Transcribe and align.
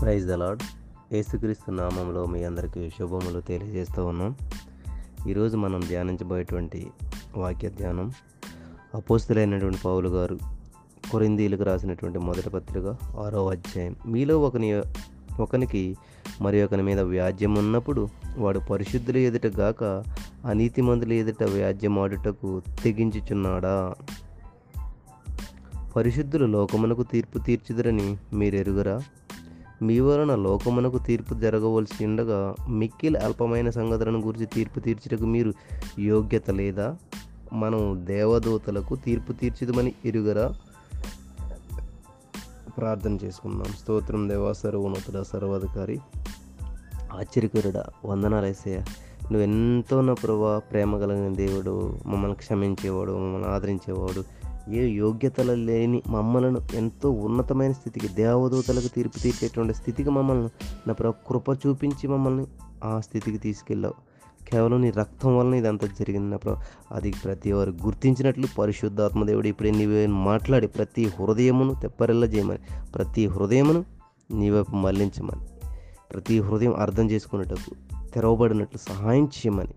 Praise 0.00 0.26
the 0.26 0.32
lord 0.32 0.62
యేసుక్రీస్తు 1.12 1.70
నామంలో 1.70 2.26
మీ 2.26 2.44
అందరికీ 2.44 2.90
శుభములు 2.90 3.40
తెలియజేస్తూ 3.40 4.06
ఉన్నాం. 4.06 4.36
ఈరోజు 5.28 5.56
మనం 5.56 5.80
ధ్యానించబోయేటువంటి 5.80 6.90
వాక్య 7.36 7.68
ధ్యానం. 7.68 8.12
అపోస్తులైనటువంటి 8.94 9.78
పౌలు 9.84 10.08
గారు 10.08 10.38
కొరిందీలకు 11.12 11.62
రాసినటువంటి 11.62 12.18
మొదటి 12.18 12.50
పత్రిక 12.50 12.86
ఆరో 13.18 13.50
అధ్యాయం. 13.50 13.96
మీలో 14.06 14.40
ఒకని 14.40 14.82
ఒకనికి 15.40 15.96
మరి 16.40 16.62
ఒకని 16.62 16.82
మీద 16.82 17.00
వ్యాజ్యం 17.00 17.54
ఉన్నప్పుడు 17.54 18.08
వాడు 18.38 18.58
పరిశుద్ధుల 18.58 19.16
ఎదుట 19.16 19.46
గాక 19.46 19.84
అనీతిమంతుల 20.44 21.12
ఎదుట 21.12 21.42
వ్యాజ్యమాడుటకు 21.42 22.62
తెగించుచున్నాడా? 22.84 23.94
పరిశుద్ధులు 25.96 26.46
లోకమునకు 26.46 27.02
తీర్పు 27.02 27.38
తీర్చుదరని 27.38 28.16
ఎరుగురా 28.56 29.02
మీ 29.82 30.00
వలన 30.00 30.34
లోకమునకు 30.34 30.98
తీర్పు 30.98 31.34
జరగవలసి 31.34 32.04
ఉండగా 32.04 32.54
మిక్కిలి 32.68 33.18
అల్పమైన 33.18 33.70
సంగతులను 33.70 34.20
గురించి 34.20 34.46
తీర్పు 34.46 34.80
తీర్చుటకు 34.80 35.26
మీరు 35.26 35.52
యోగ్యత 35.98 36.50
లేదా? 36.50 36.96
మనం 37.52 38.06
దేవదూతలకు 38.06 38.96
తీర్పు 38.96 39.32
తీర్చిదమని 39.32 39.94
ఎరుగరా? 40.04 40.54
ప్రార్థన 42.78 43.18
చేసుకుందాం. 43.24 43.64
స్తోత్రం 43.64 44.28
దేవా 44.28 44.52
సర్వోన్నతుడ 44.52 45.22
సర్వాధికారి. 45.22 46.00
ఆశ్చర్యకరుడా 47.12 47.84
వందనాలు 48.04 48.46
వేసయ్య 48.46 48.76
నువ్వు 49.22 49.40
ఎంతో 49.40 50.00
నా 50.00 50.14
ప్రభా 50.14 50.62
ప్రేమ 50.72 50.98
కలిగిన 50.98 51.34
దేవుడు 51.34 51.98
మమ్మల్ని 52.06 52.36
క్షమించేవాడు 52.36 53.12
మమ్మల్ని 53.12 53.48
ఆదరించేవాడు. 53.48 54.37
ఏ 54.72 54.88
యోగ్యతలు 54.88 55.52
లేని 55.52 56.02
మమ్మలను 56.08 56.60
ఎంతో 56.74 57.10
ఉన్నతమైన 57.10 57.72
స్థితికి 57.72 58.08
దేవదూతలకు 58.08 58.88
తీర్పు 58.88 59.18
తీర్చేటువంటి 59.18 59.74
స్థితికి 59.74 60.10
మమ్మల్ని 60.10 60.48
నా 60.86 60.92
ప్రభు 60.92 61.28
కృప 61.28 61.66
చూపించి 61.66 62.08
మమ్మల్ని 62.08 62.46
ఆ 62.84 63.00
స్థితికి 63.00 63.38
తీసుకెళ్ళావు. 63.38 63.94
కేవలం 64.50 64.82
నీ 64.82 64.90
రక్తం 64.90 65.38
వలన 65.38 65.54
ఇదంతా 65.54 65.86
జరిగింది 65.86 66.30
నా 66.30 66.36
ప్రభు. 66.36 66.56
అది 66.94 67.14
ప్రతి 67.24 67.52
వారు 67.52 67.70
గుర్తించినట్లు 67.70 68.46
పరిశుద్ధాత్మ 68.58 69.24
దేవుడు 69.24 69.48
ఇప్పుడే 69.48 69.70
నీవే 69.70 70.06
మాట్లాడి 70.06 70.66
ప్రతి 70.66 71.04
హృదయమును 71.04 71.74
తెప్పరెల్ల 71.74 72.24
చేయమని 72.24 72.58
ప్రతి 72.94 73.26
హృదయమును 73.26 73.84
నీవైపు 74.30 74.76
మళ్ళించమని 74.76 75.46
ప్రతి 76.12 76.40
హృదయం 76.40 76.74
అర్థం 76.74 77.10
చేసుకునేటప్పుడు 77.10 78.08
తెరవబడినట్లు 78.12 78.78
సహాయం 78.78 79.24
చేయమని 79.24 79.74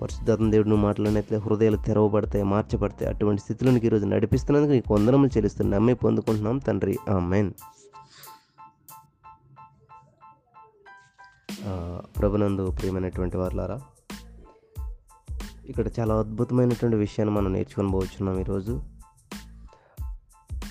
పరిశుద్ధాత్మ 0.00 0.50
దేవుడు 0.50 0.68
నువ్వు 0.68 0.84
మాట్లాడినట్లే 0.86 1.38
హృదయాలు 1.38 1.78
తెరవబడతాయి 1.86 2.44
మార్చబడతాయి. 2.44 3.08
అటువంటి 3.14 3.40
స్థితిలోనికి 3.42 3.86
ఈరోజు 3.86 4.06
నడిపిస్తున్నందుకు 4.06 4.72
నీకు 4.72 4.94
వందనములు 4.94 5.30
చెల్లిస్తున్నాం 5.36 5.74
నమ్మి 5.80 5.94
పొందుకుంటున్నాం 5.94 6.58
తండ్రి. 6.58 6.96
ఆ 7.10 7.18
మెయిన్ 7.32 7.52
ప్రభునందు 12.20 12.64
ప్రియమైనటువంటి 12.70 13.36
వారులారా 13.36 13.78
ఇక్కడ 15.68 15.86
చాలా 15.98 16.14
అద్భుతమైనటువంటి 16.18 16.96
విషయాన్ని 16.96 17.32
మనం 17.36 17.50
నేర్చుకొని 17.52 17.90
పోవచ్చున్నాం 17.92 18.36
ఈరోజు. 18.40 18.74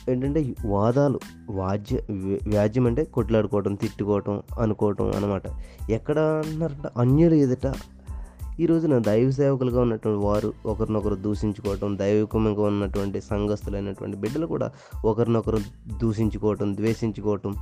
ఏంటంటే 0.10 0.42
వాదాలు 0.66 1.20
వాద్య 1.50 2.00
వ్యాజ్యం 2.48 2.86
అంటే 2.88 3.04
కొట్లాడుకోవటం 3.16 3.76
తిట్టుకోవటం 3.76 4.36
అనుకోవటం 4.60 5.08
అనమాట 5.12 5.44
ఎక్కడ 5.90 6.18
అన్నారంటే 6.20 6.90
అన్యులు 6.98 7.36
ఎదుట 7.46 7.68
ఈ 8.60 8.66
రోజున 8.66 8.98
దైవ 8.98 9.32
సేవకులుగా 9.32 9.82
ఉన్నటువంటి 9.82 10.26
వారు 10.26 10.54
ఒకరినొకరు 10.66 11.16
దూషించుకోవటం 11.16 11.98
దైవికంగా 11.98 12.64
ఉన్నటువంటి 12.64 13.22
సంఘస్థులైనటువంటి 13.22 14.18
బిడ్డలు 14.18 14.46
కూడా 14.46 14.72
ఒకరినొకరు 15.06 15.60
దూషించుకోవటం 16.02 16.76
ద్వేషించుకోవటం 16.76 17.56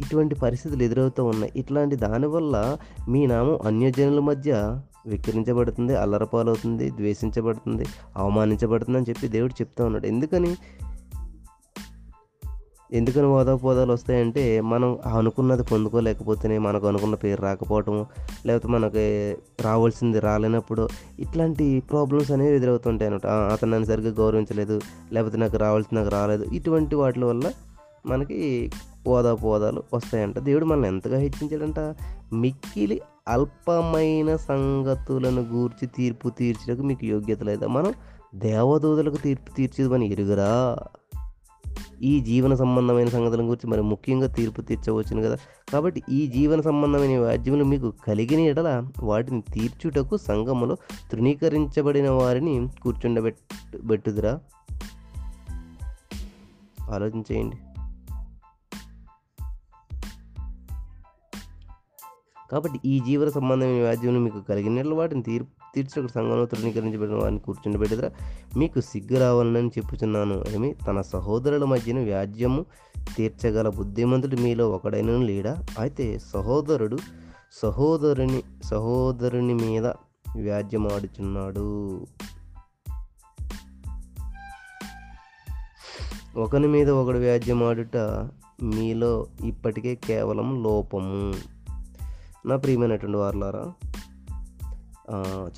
ఇటువంటి 0.00 0.34
పరిస్థితులు 0.34 0.82
ఎదురవుతూ 0.82 1.24
ఉన్నాయి. 1.24 1.52
ఇట్లాంటి 1.56 1.96
దానివల్ల 1.96 2.76
మీ 3.08 3.26
నామం 3.26 3.58
అన్యజనుల 3.66 4.20
మధ్య 4.20 4.78
వికరించబడుతుంది 5.06 5.96
అల్లరపాలవుతుంది 5.96 6.90
ద్వేషించబడుతుంది 6.90 7.84
అవమానించబడుతుంది 8.16 8.98
అని 8.98 9.06
చెప్పి 9.08 9.28
దేవుడు 9.28 9.52
చెప్తా 9.52 9.84
ఉన్నాడు. 9.84 10.06
ఎందుకని? 10.06 10.56
ఎందుకని 12.92 13.26
వాదోపోదాలు 13.26 13.92
వస్తాయంటే 13.92 14.60
మనం 14.60 14.98
అనుకున్నది 15.14 15.62
పొందుకోలేకపోతేనే 15.62 16.58
మనకు 16.58 16.86
అనుకున్న 16.86 17.14
పేరు 17.14 17.42
రాకపోవటం 17.42 18.06
లేకపోతే 18.46 18.68
మనకి 18.68 19.34
రావాల్సింది 19.60 20.20
రాలేనప్పుడు 20.20 20.88
ఇట్లాంటి 21.18 21.82
ప్రాబ్లమ్స్ 21.90 22.30
అనేవి 22.30 22.56
ఎదురవుతుంటాయి 22.56 23.08
అనమాట 23.08 23.26
అతను 23.26 23.70
నన్ను 23.70 23.86
సరిగ్గా 23.86 24.12
గౌరవించలేదు 24.12 24.80
లేకపోతే 25.12 25.36
నాకు 25.36 25.56
రావాల్సింది 25.56 26.02
నాకు 26.02 26.14
రాలేదు 26.14 26.44
ఇటువంటి 26.44 26.94
వాటి 26.94 27.20
వల్ల 27.20 27.52
మనకి 28.06 28.70
పోదాపోదాలు 29.06 29.82
వస్తాయంట. 29.94 30.38
దేవుడు 30.38 30.64
మనల్ని 30.64 30.88
ఎంతగా 30.88 31.18
హెచ్చించాడంట? 31.18 31.94
మిక్కిలి 32.32 33.00
అల్పమైన 33.28 34.36
సంగతులను 34.36 35.42
గూర్చి 35.42 35.88
తీర్పు 35.96 36.28
తీర్చడానికి 36.28 36.86
మీకు 36.86 37.06
యోగ్యత 37.06 37.42
లేదా? 37.42 37.66
మనం 37.66 37.94
దేవదూతలకు 38.34 39.16
తీర్పు 39.16 39.56
తీర్చేది 39.56 39.90
మనం 39.90 40.04
ఎరుగురా? 40.04 40.76
ఈ 42.02 42.20
జీవన 42.20 42.54
సంబంధమైన 42.54 43.08
సంగతుల 43.08 43.40
గురించి 43.40 43.66
మరి 43.66 43.82
ముఖ్యంగా 43.82 44.26
తీర్పు 44.26 44.60
తీర్చవచ్చును 44.60 45.22
కదా. 45.22 45.36
కాబట్టి 45.72 46.02
ఈ 46.10 46.26
జీవన 46.26 46.60
సంబంధమైన 46.60 47.18
వ్యాజ్యములు 47.18 47.64
మీకు 47.64 47.92
కలిగిన 48.06 48.40
ఎడల 48.40 48.86
వాటిని 49.02 49.42
తీర్చుటకు 49.52 50.16
సంఘములో 50.16 50.76
తృణీకరించబడిన 51.12 52.10
వారిని 52.10 52.68
కూర్చుండబెట్ 52.82 53.38
బెట్టుదురా 53.84 54.40
ఆలోచించేయండి. 56.90 57.56
కాబట్టి 62.50 62.80
ఈ 62.84 63.00
జీవన 63.00 63.28
సంబంధమైన 63.28 63.80
వ్యాజ్యం 63.80 64.24
మీకు 64.24 64.40
కలిగిన 64.40 64.94
వాటిని 64.94 65.22
తీర్పు 65.22 65.59
తీర్చక 65.74 66.06
సంఘంలో 66.06 66.46
తృణీకరించబడిన 66.46 67.14
వారిని 67.14 67.40
కూర్చుండబెట్టదురా 67.40 68.10
మీకు 68.56 68.80
సిగ్గు 68.80 69.20
రావాలని 69.20 69.68
చెప్పుచున్నాను. 69.68 70.44
ఏమి? 70.54 70.74
తన 70.74 71.00
సహోదరుల 71.00 71.64
మధ్యన 71.64 71.98
వ్యాజ్యము 71.98 72.64
తీర్చగల 73.16 73.68
బుద్ధిమంతుడు 73.68 74.36
మీలో 74.36 74.70
ఒకడైన 74.70 75.16
లేడా? 75.16 75.66
అయితే 75.78 76.18
సహోదరుడు 76.18 76.98
సహోదరుని 77.52 78.42
సహోదరుని 78.64 79.54
మీద 79.54 79.86
వ్యాజ్యమాడుచున్నాడు 80.36 82.06
ఒకని 86.36 86.68
మీద 86.68 86.90
ఒకడు 86.90 87.18
వ్యాజ్యమాడుట 87.18 87.96
మీలో 88.62 89.26
ఇప్పటికే 89.44 89.94
కేవలం 89.94 90.62
లోపము. 90.62 91.34
నా 92.46 92.56
ప్రియమైనటువంటి 92.56 93.18
వారులారా 93.18 93.89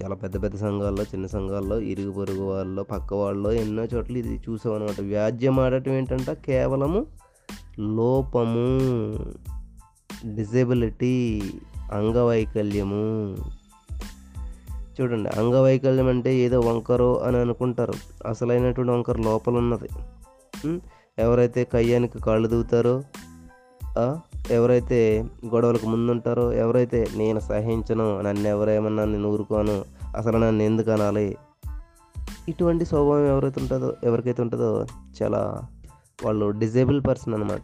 చాలా 0.03 0.15
పెద్ద 0.15 0.43
పెద్ద 0.43 0.57
సంఘాల్లో 0.57 1.03
చిన్న 1.03 1.27
సంఘాల్లో 1.27 1.81
ఇరుగు 1.81 2.13
పొరుగు 2.13 2.43
వాళ్ళలో 2.43 2.83
పక్క 2.83 3.15
వాళ్ళలో 3.15 3.53
ఎన్నో 3.53 3.85
చోట్ల 3.85 4.17
ఇది 4.17 4.43
చూసాం 4.49 4.75
అనమాట 4.75 5.01
వ్యాజ్యం 5.01 5.61
ఆడటం 5.61 5.93
ఏంటంటే? 5.93 6.35
కేవలము 6.35 7.07
లోపము 7.79 8.79
డిజేబిలిటీ 10.35 11.43
అంగవైకల్యము. 11.93 13.37
చూడండి 15.01 15.29
అంగవైకల్యం 15.29 16.09
అంటే 16.09 16.37
ఏదో 16.37 16.61
వంకరో 16.61 17.19
అని 17.19 17.37
అనుకుంటారు. 17.37 17.93
అసలైనటువంటి 18.27 18.93
వంకర 18.93 19.17
లోపల 19.17 19.57
ఉన్నది 19.57 19.89
ఎవరైతే 21.19 21.65
కయ్యానికి 21.65 22.19
కాళ్ళు 22.19 22.49
దూతారో 22.49 23.03
ఎవరైతే 24.53 25.25
గొడవలకు 25.47 25.87
ముందుంటారో 25.87 26.53
ఎవరైతే 26.53 27.07
నేను 27.17 27.41
సహించను 27.41 28.21
నన్ను 28.21 28.49
ఎవరేమన్నా 28.49 29.05
నేను 29.05 29.29
ఊరుకోను 29.29 29.85
అసలు 30.17 30.37
నన్ను 30.39 30.63
ఎందుకు 30.63 30.91
అనాలి? 30.91 31.37
ఇటువంటి 32.49 32.85
స్వభావం 32.85 33.27
ఎవరైతే 33.27 33.61
ఉంటుందో 33.61 33.95
ఎవరికైతే 34.05 34.43
ఉంటుందో 34.43 34.87
చాలా 35.23 35.41
వాళ్ళు 36.25 36.51
డిజేబుల్ 36.51 37.01
పర్సన్ 37.09 37.35
అనమాట 37.35 37.63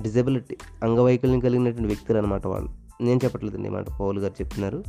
డిజేబిలిటీ 0.00 0.56
అంగవైకల్యం 0.82 1.40
కలిగినటువంటి 1.40 1.86
వ్యక్తులు 1.86 2.18
అనమాట 2.18 2.46
వాళ్ళు. 2.46 2.70
నేను 3.02 3.20
చెప్పట్లేదండి 3.24 3.68
మాట 3.68 3.86
పౌలు 4.00 4.20
గారు 4.20 4.32
చెప్తున్నారు 4.42 4.82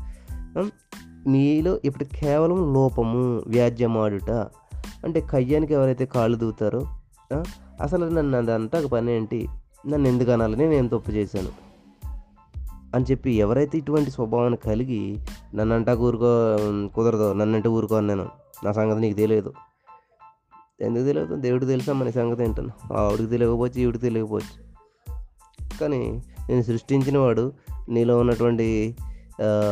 మీలో 1.28 1.80
ఇప్పుడు 1.86 2.04
కేవలం 2.04 2.74
లోపము 2.74 3.42
వ్యాజ్యమాడుట 3.48 4.32
అంటే 5.06 5.22
కయ్యానికి 5.22 5.74
ఎవరైతే 5.74 6.06
కాళ్ళు 6.06 6.38
దూతారో 6.38 6.82
అసలు 7.82 8.06
నన్ను 8.06 8.38
అదంతా 8.38 8.88
పని 8.88 9.16
ఏంటి? 9.16 9.48
నన్ను 9.88 10.08
ఎందుకు 10.08 10.32
అనాలని 10.32 10.70
నేను 10.70 10.90
తప్పు 10.90 11.12
చేశాను. 11.12 11.50
అని 12.96 13.06
చెప్పి 13.12 13.32
ఎవరైతే 13.32 13.78
ఇటువంటి 13.78 14.12
స్వభావాన్ని 14.12 14.58
కలిగి 14.58 15.20
నన్నంటా 15.56 15.96
ఊరుకో 15.96 16.58
కుదరదు 16.96 17.34
నన్నంటే 17.34 17.70
ఊరుకో 17.70 18.00
నేను 18.00 18.30
నా 18.66 18.72
సంగతి 18.72 19.00
నీకు 19.00 19.18
తెలియదు. 19.18 19.54
ఎందుకు 20.82 21.04
తెలియదు? 21.04 21.36
దేవుడు 21.36 21.66
తెలుసా 21.66 21.94
మన 21.94 22.10
సంగతి 22.10 22.44
ఏంటను? 22.44 22.94
ఆవిడికి 22.94 23.30
తెలియకపోవచ్చు 23.30 23.80
ఈవిడికి 23.80 24.02
తెలియకపోవచ్చు. 24.02 24.74
కానీ 25.82 26.24
నేను 26.50 26.62
సృష్టించిన 26.62 27.18
వాడు 27.18 27.54
నీలో 27.90 28.20
ఉన్నటువంటి 28.20 28.96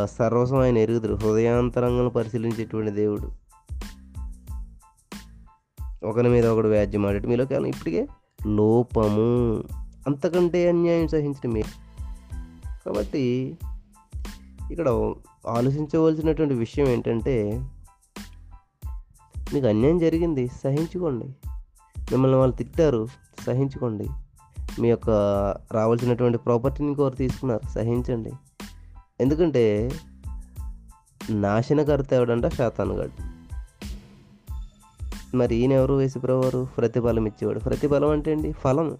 సర్వస్వం 0.06 0.60
ఆయన 0.60 0.78
ఎరుగుదురు 0.78 1.16
హృదయాంతరంగం 1.16 2.10
పరిశీలించేటువంటి 2.10 2.92
దేవుడు. 2.92 3.32
ఒకరి 6.06 6.30
మీద 6.30 6.46
ఒకడు 6.46 6.68
వ్యాజ్యం 6.68 7.06
ఆడేటి 7.06 7.28
మీలో 7.28 7.46
కానీ 7.46 7.70
ఇప్పటికే 7.70 8.08
లోపము. 8.48 9.64
అంతకంటే 10.08 10.70
అన్యాయం 10.70 11.08
సహించడమే. 11.08 11.64
కాబట్టి 12.86 13.58
ఇక్కడ 14.72 14.90
ఆలోచించవలసినటువంటి 15.48 16.54
విషయం 16.54 16.88
ఏంటంటే 16.88 17.68
మీకు 19.54 19.68
అన్యాయం 19.68 20.00
జరిగింది 20.00 20.48
సహించుకోండి. 20.48 21.26
మిమ్మల్ని 22.00 22.38
వాళ్ళు 22.38 22.56
తిట్టారు 22.56 23.08
సహించుకోండి. 23.46 24.08
మీ 24.82 24.90
యొక్క 24.90 25.10
రావాల్సినటువంటి 25.72 26.38
ప్రాపర్టీని 26.38 26.90
ఇంకొకరు 26.90 27.16
తీసుకున్నారు 27.16 27.72
సహించండి. 27.72 28.32
ఎందుకంటే 29.22 29.92
నాశనకర్త 31.30 32.14
ఎవడంట 32.14 32.48
శాతానుగాడు 32.48 33.32
మరి 35.38 35.56
ఈయన 35.56 35.72
ఎవరు 35.72 35.94
వేసిప్రవారు 35.94 36.68
ప్రతిఫలం 36.78 37.26
ఇచ్చేవాడు. 37.26 37.60
ప్రతిఫలం 37.60 38.10
అంటే 38.10 38.32
అండి 38.32 38.52
ఫలం 38.52 38.98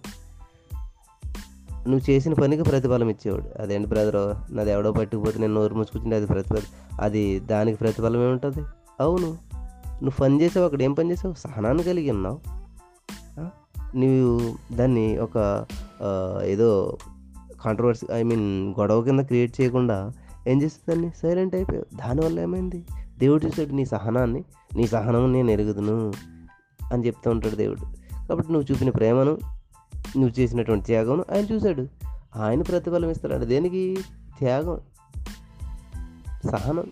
నువ్వు 1.88 2.10
చేసిన 2.10 2.32
పనికి 2.32 2.62
ప్రతిఫలం 2.62 3.08
ఇచ్చేవాడు. 3.08 3.62
అదేంటి 3.62 3.88
బ్రదర్ 3.88 4.56
నాది 4.56 4.70
ఎవడో 4.70 4.92
పట్టుకుపోతే 4.92 5.38
నేను 5.38 5.54
నోరు 5.54 5.74
మూసుకొచ్చింది 5.74 6.14
అది 6.14 6.26
ప్రతిఫలం 6.26 6.62
అది 7.00 7.40
దానికి 7.40 7.78
ప్రతిఫలం 7.78 8.22
ఏముంటుంది? 8.22 8.62
అవును. 9.00 9.26
నువ్వు 9.86 10.20
పని 10.20 10.40
చేసావు 10.42 10.64
అక్కడ 10.64 10.82
ఏం 10.82 10.92
పని 10.92 11.10
చేసావు? 11.10 11.34
సహనాన్ని 11.34 11.82
కలిగి 11.82 12.10
ఉన్నావు. 12.10 12.40
నువ్వు 13.96 14.54
దాన్ని 14.76 15.18
ఒక 15.18 15.66
ఏదో 16.44 16.96
కాంట్రవర్సీ 17.62 18.06
ఐ 18.12 18.22
మీన్ 18.22 18.74
గొడవ 18.80 19.02
కింద 19.02 19.20
క్రియేట్ 19.20 19.60
చేయకుండా 19.60 20.12
ఏం 20.48 20.62
చేస్తుంది 20.62 20.90
దాన్ని? 20.90 21.10
సైలెంట్ 21.22 21.54
అయిపోయావు. 21.54 21.96
దానివల్ల 21.96 22.40
ఏమైంది? 22.40 22.84
దేవుడు 23.18 23.46
చూసాడు 23.46 23.74
నీ 23.74 23.84
సహనాన్ని. 23.84 24.44
నీ 24.76 24.86
సహనం 24.86 25.32
నేను 25.32 25.50
ఎరుగుదును 25.50 26.12
అని 26.92 27.06
చెప్తూ 27.06 27.30
ఉంటాడు 27.30 27.54
దేవుడు. 27.54 27.80
కాబట్టి 28.28 28.52
నువ్వు 28.52 28.72
చూపిన 28.72 28.90
ప్రేమను 28.90 29.38
నువ్వు 30.16 30.40
చేసినటువంటి 30.40 30.86
త్యాగం 30.86 31.20
ఆయన 31.20 31.44
చూశాడు. 31.52 31.86
ఆయన 32.36 32.62
ప్రతిఫలం 32.62 33.10
ఇస్తాడు 33.10 33.44
దేనికి? 33.44 33.96
త్యాగం. 34.38 34.80
సహనం. 36.50 36.84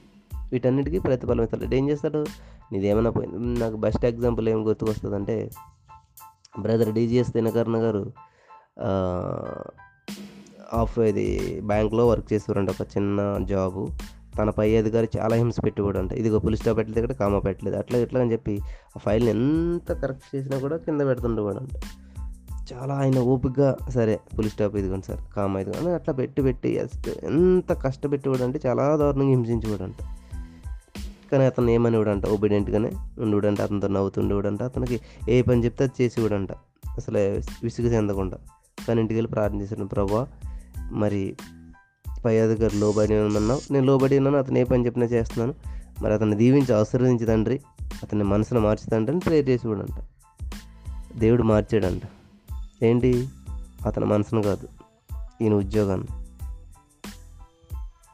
వీటన్నిటికీ 0.52 0.98
ప్రతిఫలం 0.98 1.44
ఇస్తాడు. 1.44 1.74
ఏం 1.74 1.88
చేస్తాడు? 1.88 2.26
నీదేమైనా 2.72 3.10
పోయింది. 3.10 3.60
నాకు 3.60 3.76
బెస్ట్ 3.76 4.04
ఎగ్జాంపుల్ 4.04 4.48
ఏం 4.48 4.66
గుర్తుకొస్తుందంటే 4.66 5.50
బ్రదర్ 6.60 6.92
డీజీఎస్ 6.92 7.30
దినకర్ణ 7.30 7.76
గారు 7.76 8.12
ఆఫ్ 10.72 10.98
ఇది 10.98 11.60
బ్యాంక్లో 11.60 12.08
వర్క్ 12.08 12.32
చేసేవారంట 12.32 12.70
ఒక 12.70 12.82
చిన్న 12.82 13.38
జాబు. 13.42 13.88
తన 14.38 14.50
పై 14.50 14.76
అధికారి 14.76 15.08
చాలా 15.18 15.36
హింస 15.36 15.56
పెట్టేవాడు 15.64 16.14
ఇదిగో 16.14 16.38
పులిస్ 16.38 16.60
స్టాప్ 16.60 16.78
పెట్టలేదు 16.78 17.04
ఇక్కడ 17.04 17.16
కామా 17.16 17.38
పెట్టలేదు. 17.38 17.76
అట్లా 17.76 17.98
ఇట్లా 17.98 18.20
అని 18.20 18.32
చెప్పి 18.32 18.60
ఆ 18.96 18.98
ఫైల్ని 18.98 19.30
ఎంత 19.30 19.92
కరెక్ట్ 19.92 20.36
చేసినా 20.36 20.58
కూడా 20.58 20.76
కింద 20.76 21.00
పెడుతుండేవాడు 21.00 21.56
అంట 21.56 21.68
చాలా 22.72 22.94
ఆయన 22.94 23.18
ఓపికగా 23.18 23.76
సరే 23.90 24.20
పోలీస్ 24.38 24.54
స్టాప్ 24.54 24.76
ఇదిగోండి 24.76 25.06
సార్ 25.06 25.34
కామ్ 25.36 25.56
అయితే 25.56 25.94
అట్లా 25.94 26.14
పెట్టి 26.14 26.42
పెట్టి 26.42 26.80
ఎంత 27.24 27.72
కష్టపెట్టేవాడు 27.72 28.42
అంటే 28.42 28.60
చాలా 28.66 28.96
దారుణంగా 28.96 29.28
హింసించేవాడు 29.28 29.82
అంట 29.82 29.94
కానీ 31.32 31.44
అతను 31.44 31.70
ఏమనేవాడంట? 31.70 32.26
ఒబీడియంట్గానే 32.26 32.90
ఉండేవాడంట 33.18 33.60
అతనితో 33.60 33.88
నవ్వుతుండేవాడంట 33.88 34.62
అతనికి 34.62 35.00
ఏ 35.28 35.42
పని 35.42 35.64
చెప్తే 35.64 35.84
అది 35.84 36.02
చేసేవాడంట. 36.04 36.52
అసలు 36.96 37.18
విసుగు 37.62 37.86
చెందకుండా. 37.86 38.38
కానీ 38.88 39.00
ఇంటికి 39.00 39.18
వెళ్ళి 39.18 39.32
ప్రార్థన 39.32 39.60
చేశాను 39.60 39.88
ప్రభా 39.88 40.26
మరి 40.92 41.36
పై 42.24 42.38
అధికారి 42.38 42.76
లోబడి 42.76 43.14
ఉన్నావు 43.14 43.72
నేను 43.72 43.86
లోబడి 43.86 44.16
ఉన్నాను 44.16 44.38
అతను 44.38 44.58
ఏ 44.58 44.64
పని 44.64 44.86
చెప్పినా 44.86 45.06
చేస్తున్నాను. 45.06 45.54
మరి 46.02 46.14
అతన్ని 46.14 46.36
దీవించి 46.36 46.74
ఆశీర్వదించి 46.74 47.26
తండ్రి. 47.26 47.60
అతని 48.02 48.24
మనసును 48.24 48.60
మార్చి 48.60 48.90
తండ్రి 48.90 49.16
అని 49.16 49.20
ప్రేర్ 49.20 49.48
చేసేవాడంట. 49.48 50.04
దేవుడు 51.18 51.42
మార్చాడంట. 51.42 52.02
ఏంటి? 52.82 53.28
అతని 53.86 54.04
మనసును 54.04 54.42
కాదు. 54.42 54.68
ఈయన 55.42 55.54
ఉద్యోగాన్ని. 55.54 56.06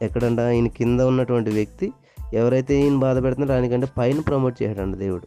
ఎక్కడంట? 0.05 0.39
ఈయన 0.39 0.67
కింద 0.67 1.01
ఉన్నటువంటి 1.01 1.51
వ్యక్తి 1.51 1.93
ఎవరైతే 2.35 2.83
ఈయన 2.83 2.99
బాధ 2.99 3.23
పెడుతున్నారో 3.23 3.61
దానికంటే 3.61 3.89
పైన 3.99 4.21
ప్రమోట్ 4.21 4.63
చేయడండి 4.63 4.99
దేవుడు. 4.99 5.27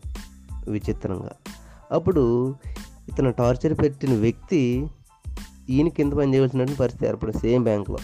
విచిత్రంగా. 0.71 1.31
అప్పుడు 1.91 2.55
ఇతను 3.09 3.31
టార్చర్ 3.31 3.73
పెట్టిన 3.73 4.13
వ్యక్తి 4.13 4.87
ఈయన 5.69 5.87
కింద 5.87 6.13
పని 6.13 6.33
చేయవలసినటువంటి 6.33 6.79
పరిస్థితి 6.79 7.07
ఏర్పడింది. 7.07 7.37
సేమ్ 7.37 7.63
బ్యాంక్లో. 7.63 7.97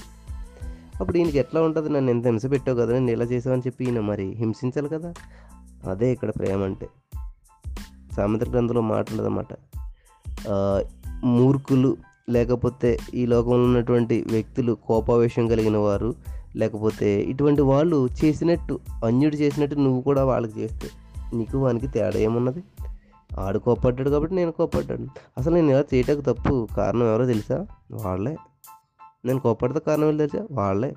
అప్పుడు 1.01 1.17
ఈయనకి 1.17 1.37
ఎట్లా 1.37 1.61
ఉంటుంది? 1.61 1.89
నన్ను 1.89 2.09
ఎంత 2.09 2.25
హింస 2.25 2.45
పెట్టావు 2.51 2.77
కదా 2.77 2.93
నేను 2.93 3.11
ఇలా 3.11 3.25
చేసావని 3.25 3.61
చెప్పి 3.67 3.85
ఈయన 3.85 3.99
మరి 3.99 4.29
హింసించాలి 4.31 4.89
కదా? 4.89 5.13
అదే 5.89 6.11
ఇక్కడ 6.11 6.29
ప్రేమ 6.29 6.63
అంటే. 6.63 6.89
సామెత 8.15 8.49
గ్రంథంలో 8.49 8.81
మాట 8.81 9.11
ఉండదన్నమాట 9.11 9.47
మూర్ఖులు 11.23 11.97
లేకపోతే 12.29 12.97
ఈ 13.13 13.25
లోకంలో 13.25 13.63
ఉన్నటువంటి 13.63 14.25
వ్యక్తులు 14.27 14.73
కోపావేశం 14.73 15.47
కలిగిన 15.47 15.77
వారు 15.77 16.13
లేకపోతే 16.55 17.21
ఇటువంటి 17.21 17.61
వాళ్ళు 17.61 18.09
చేసినట్టు 18.25 18.79
అన్యుడు 19.05 19.35
చేసినట్టు 19.35 19.75
నువ్వు 19.75 20.01
కూడా 20.01 20.25
వాళ్ళకి 20.25 20.59
చేస్తే 20.59 20.87
నీకు 21.33 21.57
వానికి 21.57 21.87
తేడా 21.87 22.17
ఏమున్నది? 22.17 22.63
ఆడు 23.39 23.59
కోపడ్డాడు 23.59 24.09
కాబట్టి 24.09 24.35
నేను 24.35 24.51
కోప్పడ్డాను. 24.51 25.07
అసలు 25.37 25.55
నేను 25.55 25.69
ఎలా 25.69 25.83
చేయటకు 25.93 26.21
తప్పు 26.21 26.67
కారణం 26.77 27.03
ఎవరో 27.03 27.25
తెలుసా? 27.25 27.67
వాళ్ళే. 27.91 28.37
నేను 29.25 29.39
కోపడతా 29.39 29.79
కారణం 29.79 30.09
ఏం 30.09 30.17
తెలుసా? 30.17 30.47
వాళ్ళే. 30.51 30.93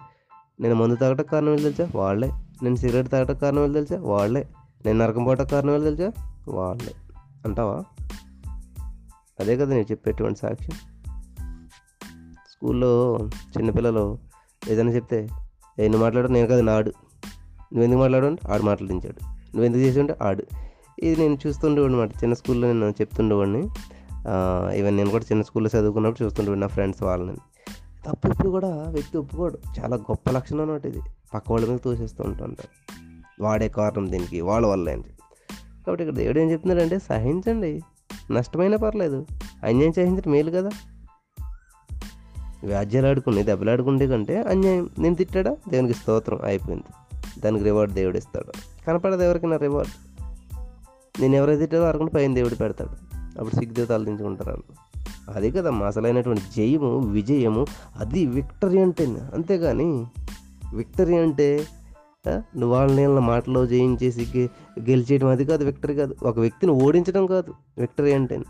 నేను 0.61 0.75
మందు 0.75 0.95
తాగటం 0.95 1.25
కారణం 1.25 1.51
ఏం 1.51 1.57
తెలుసా? 1.57 1.89
వాళ్ళే. 1.95 2.31
నేను 2.63 2.77
సిగరెట్ 2.77 3.09
తాగటం 3.09 3.35
కారణం 3.35 3.65
ఏం 3.65 3.73
తెలుసా? 3.73 4.01
వాళ్ళే. 4.01 4.49
నేను 4.87 4.99
నరకం 4.99 5.25
పోవటం 5.25 5.47
కారణం 5.47 5.75
ఏం 5.75 5.95
తెలుసా? 5.95 6.33
వాళ్ళే. 6.49 6.95
అంటావా? 7.45 7.85
అదే 9.41 9.57
కదా 9.57 9.71
నేను 9.75 9.87
చెప్పేటువంటి 9.91 10.39
సాక్ష్యం. 10.39 10.77
స్కూల్లో 12.51 13.19
చిన్నపిల్లలు 13.59 14.19
ఏదైనా 14.69 14.91
చెప్తే 14.91 15.29
నేను 15.79 15.99
మాట్లాడు 15.99 16.29
నేను 16.29 16.47
కదా 16.47 16.61
నాడు. 16.61 16.93
నువ్వెందుకు 17.73 18.01
మాట్లాడు 18.01 18.37
ఆడు 18.49 18.63
మాట్లాడించాడు. 18.63 19.25
నువ్వెందుకు 19.25 19.81
చేసి 19.81 20.01
ఉంటే 20.01 20.17
ఆడు. 20.23 20.45
ఇది 20.99 21.17
నేను 21.17 21.39
చూస్తుండేవాడు 21.47 21.93
అనమాట 21.93 22.11
చిన్న 22.11 22.35
స్కూల్లో 22.35 22.69
నేను 22.69 22.85
చెప్తుండేవాడిని. 22.91 23.69
ఈవెన్ 24.79 24.97
నేను 24.97 25.11
కూడా 25.11 25.25
చిన్న 25.25 25.43
స్కూల్లో 25.43 25.79
చదువుకున్నప్పుడు 25.79 26.25
చూస్తుండేవాడిని 26.25 26.61
నా 26.61 26.67
ఫ్రెండ్స్ 26.67 27.03
వాళ్ళని. 27.03 27.37
తప్పు 28.07 28.29
ఇప్పుడు 28.29 28.49
కూడా 28.49 28.69
వ్యక్తి 28.69 29.19
ఒప్పుకోడు. 29.19 29.59
చాలా 29.81 29.97
గొప్ప 29.97 30.31
లక్షణం 30.31 30.61
అన్నమాట 30.61 30.87
ఇది. 30.87 31.01
పక్క 31.35 31.53
వాళ్ళ 31.53 31.71
మీద 31.71 31.79
తోసేస్తూ 31.85 32.25
ఉంటుంటారు 32.25 32.69
వాడే 33.43 33.69
కారణం 33.69 34.13
దీనికి 34.13 34.41
వాళ్ళ 34.41 34.67
వల్ల 34.67 34.91
ఏంటి? 34.91 35.09
కాబట్టి 35.87 36.05
ఇక్కడ 36.05 36.17
దేవుడు 36.17 36.39
ఏం 36.39 36.51
చెప్తున్నాడంటే 36.51 36.99
సహించండి. 36.99 37.81
నష్టమైనా 38.31 38.77
పర్లేదు. 38.77 39.27
అన్యాయం 39.65 39.93
చేసింది 39.99 40.29
మేలు 40.29 40.51
కదా. 40.51 40.71
వ్యాజ్యాలు 42.65 43.07
ఆడుకుని 43.07 43.43
దెబ్బలాడుకుంటే 43.43 44.07
కంటే 44.07 44.43
అన్యాయం. 44.43 44.89
నేను 44.99 45.15
తిట్టాడా? 45.15 45.57
దేవునికి 45.69 45.99
స్తోత్రం. 45.99 46.39
అయిపోయింది. 46.45 46.85
దానికి 47.41 47.65
రివార్డ్ 47.65 47.95
దేవుడు 47.95 48.19
ఇస్తాడు. 48.19 48.53
కనపడదు 48.87 49.23
ఎవరికైనా 49.23 49.57
రివార్డ్. 49.57 49.93
నేను 51.21 51.37
ఎవరైతే 51.37 51.61
తిట్టాడో 51.61 51.85
అరకుండా 51.85 52.11
పైన 52.15 52.35
దేవుడు 52.35 52.55
పెడతాడు. 52.55 52.91
అప్పుడు 53.17 53.55
సిగ్గుతో 53.55 53.85
తలదించుకుంటారు 53.85 54.51
వాళ్ళు 54.51 55.51
కదా 55.51 55.61
కదమ్మా 55.61 55.87
అసలైనటువంటి 55.87 56.43
జయము 56.57 56.99
విజయము 56.99 57.67
అది 57.97 58.27
విక్టరీ 58.27 58.81
అంటే 58.81 59.05
అంతేగాని 59.35 60.07
విక్టరీ 60.75 61.17
అంటే 61.17 61.67
నువ్వు 62.37 62.77
వాళ్ళని 62.77 62.97
నీళ్ళ 62.97 63.19
మాటలో 63.19 63.67
జయించేసి 63.67 64.29
గె- 64.37 64.85
గెలిచేయడం 64.91 65.29
అది 65.29 65.45
కాదు 65.45 65.65
విక్టరీ 65.65 65.95
కాదు. 65.95 66.15
ఒక 66.23 66.39
వ్యక్తిని 66.39 66.73
ఓడించడం 66.73 67.27
కాదు 67.27 67.55
విక్టరీ 67.79 68.13
అంటే 68.13 68.43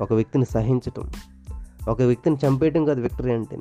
ఒక 0.00 0.12
వ్యక్తిని 0.12 0.44
సహించటం. 0.44 1.10
ఒక 1.88 2.02
వ్యక్తిని 2.02 2.36
చంపేయటం 2.46 2.84
కాదు 2.84 3.00
విక్టరీ 3.00 3.32
అంటే 3.32 3.58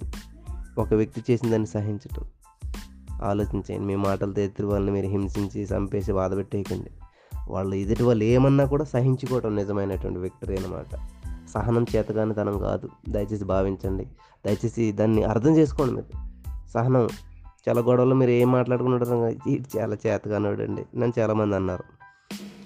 ఒక 0.77 0.93
వ్యక్తి 0.93 1.33
చేసిన 1.33 1.49
దాన్ని 1.49 1.67
సహించటం. 1.67 2.23
ఆలోచించండి 3.23 3.79
మీ 3.79 3.95
మాటలతో 3.95 4.41
ఎదుటి 4.41 4.63
వాళ్ళని 4.63 4.91
మీరు 4.91 5.07
హింసించి 5.07 5.63
చంపేసి 5.63 6.13
బాధ 6.13 6.35
పెట్టేయకండి. 6.35 6.89
వాళ్ళు 7.49 7.75
ఎదుటి 7.75 8.03
వాళ్ళు 8.03 8.23
ఏమన్నా 8.23 8.65
కూడా 8.65 8.83
సహించుకోవటం 8.83 9.55
నిజమైనటువంటి 9.55 10.19
విక్టరీ 10.19 10.55
అనమాట 10.55 10.99
సహనం 11.53 11.85
చేతగానితనం 11.95 12.59
కాదు. 12.59 12.89
దయచేసి 13.09 13.45
భావించండి. 13.45 14.07
దయచేసి 14.45 14.91
దాన్ని 14.91 15.23
అర్థం 15.23 15.57
చేసుకోండి 15.57 15.93
మీరు. 15.93 16.29
సహనం 16.73 17.07
చాలా 17.67 17.81
గొడవలు 17.81 18.15
మీరు 18.15 18.31
ఏం 18.31 18.51
మాట్లాడుకుంటారు 18.51 19.49
చాలా 19.77 19.97
చేతగానోడు 20.07 20.61
అండి 20.61 20.99
నన్ను 20.99 21.19
చాలామంది 21.19 21.55
అన్నారు. 21.55 21.83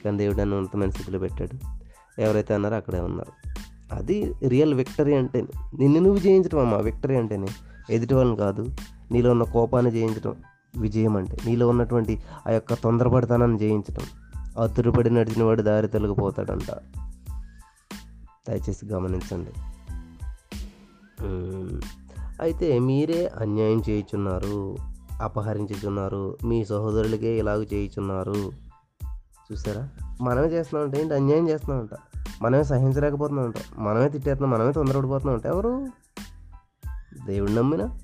కానీ 0.03 0.17
దేవుడు 0.17 0.37
నన్ను 0.37 0.57
ఉన్నతమైన 0.57 0.89
స్థితిలో 0.89 1.19
పెట్టాడు. 1.19 1.81
ఎవరైతే 2.21 2.53
అన్నారో 2.53 2.75
అక్కడే 2.75 2.99
ఉన్నారు. 2.99 3.49
అది 3.95 4.33
రియల్ 4.47 4.73
విక్టరీ 4.73 5.13
అంటే 5.13 5.41
నిన్ను 5.79 5.99
నువ్వు 5.99 6.19
జయించడం 6.19 6.59
అమ్మా 6.59 6.77
విక్టరీ 6.77 7.15
అంటేనే. 7.15 7.47
ఎదుటి 7.89 8.13
వాళ్ళని 8.13 8.37
కాదు 8.37 8.75
నీలో 9.11 9.31
ఉన్న 9.31 9.43
కోపాన్ని 9.43 9.91
జయించడం 9.91 10.35
విజయం 10.77 11.17
అంటే. 11.17 11.37
నీలో 11.45 11.67
ఉన్నటువంటి 11.67 12.23
ఆ 12.47 12.51
యొక్క 12.51 12.73
తొందరపడితనాన్ని 12.73 13.59
జయించడం 13.59 14.05
అతురుపడి 14.61 15.09
నడిచిన 15.09 15.43
వాడు 15.43 15.61
దారి 15.61 15.87
తొలగిపోతాడంట. 15.87 16.71
దయచేసి 18.49 18.85
గమనించండి. 18.85 19.51
అయితే 22.43 22.79
మీరే 22.79 23.27
అన్యాయం 23.27 23.83
చేయుచున్నారు 23.89 24.75
అపహరించుచున్నారు 25.21 26.37
మీ 26.45 26.65
సహోదరులకే 26.65 27.39
ఇలాగ 27.39 27.63
చేయుచున్నారు. 27.63 28.51
చూసారా? 29.51 29.89
మనమే 30.21 30.47
చేస్తున్నామంట. 30.47 30.97
ఏంటి? 30.97 31.13
అన్యాయం 31.13 31.49
చేస్తున్నామంట. 31.49 31.89
మనమే 32.41 32.63
సహించలేకపోతున్నామంట. 32.63 33.53
మనమే 33.77 34.09
తిట్టేస్తున్నాం. 34.09 34.59
మనమే 34.59 34.71
తొందరపడిపోతున్నామంట. 34.71 35.45
ఎవరు? 35.45 35.87
దేవుడు 37.27 37.51
నమ్మినా? 37.51 37.99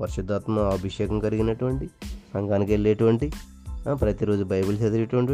పరిశుద్ధాత్మ 0.00 0.58
అభిషేకం 0.58 1.20
కలిగినటువంటి 1.20 1.90
సంఘానికి 2.34 2.72
వెళ్ళేటువంటి 2.72 3.32
ప్రతిరోజు 3.92 4.44
బైబిల్ 4.44 4.78
చదివేటువంటి 4.78 5.32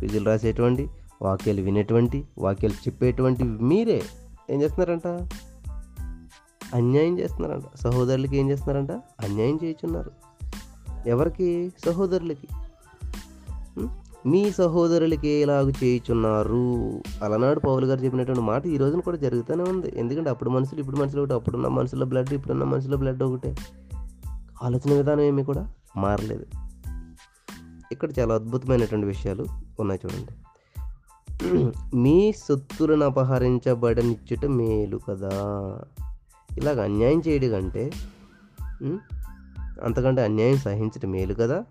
విధులు 0.00 0.24
రాసేటువంటి 0.24 0.90
వాక్యాలు 1.22 1.60
వినేటువంటి 1.60 2.26
వాక్యాలు 2.38 2.74
చెప్పేటువంటి 2.74 3.44
మీరే. 3.44 4.02
ఏం 4.50 4.62
చేస్తున్నారంట? 4.62 5.28
అన్యాయం 6.74 7.18
చేస్తున్నారంట. 7.18 7.62
సహోదరులకి 7.76 8.36
ఏం 8.36 8.50
చేస్తున్నారంట? 8.50 8.90
అన్యాయం 9.24 9.58
చేయుచున్నారు. 9.64 10.10
ఎవరికి? 11.06 11.72
సహోదరులకి. 11.86 12.48
మీ 14.26 14.50
సహోదరులకి 14.50 15.28
ఎలాగ 15.28 15.70
చేయుచున్నారు? 15.70 17.02
అలనాడు 17.24 17.60
పౌలు 17.60 17.86
గారు 17.86 18.04
చెప్పినటువంటి 18.04 18.42
మాట 18.42 18.66
ఈ 18.66 18.76
రోజున 18.76 19.00
కూడా 19.00 19.16
జరుగుతూనే 19.16 19.64
ఉంది. 19.64 19.92
ఎందుకంటే 19.96 20.30
అప్పుడు 20.30 20.50
మనుషులు 20.50 20.80
ఇప్పుడు 20.80 20.96
మనుషులు 20.96 21.20
ఒకటి. 21.20 21.34
అప్పుడున్న 21.34 21.68
మనుషుల 21.68 22.04
బ్లడ్ 22.04 22.32
ఇప్పుడున్న 22.32 22.64
మనుషుల 22.64 22.94
బ్లడ్ 22.94 23.22
ఒకటే. 23.22 23.56
ఆలోచన 24.62 24.94
విధానం 24.94 25.20
ఏమీ 25.20 25.44
కూడా 25.44 25.72
మారలేదు. 25.96 26.46
ఇక్కడ 27.92 28.08
చాలా 28.18 28.34
అద్భుతమైనటువంటి 28.34 29.06
విషయాలు 29.06 29.46
ఉన్నాయి 29.80 30.00
చూడండి. 30.04 30.32
మీ 31.96 32.32
సొత్తులను 32.32 33.06
అపహరించబడనిచ్చుట 33.06 34.46
మేలు 34.46 35.00
కదా. 35.08 35.30
ఇలాగ 36.56 36.84
అన్యాయం 36.84 37.22
చేయడం 37.28 37.50
కంటే 37.50 37.90
అంతకంటే 39.82 40.24
అన్యాయం 40.24 40.56
సహించడం 40.56 41.10
మేలు 41.10 41.34
కదా. 41.34 41.64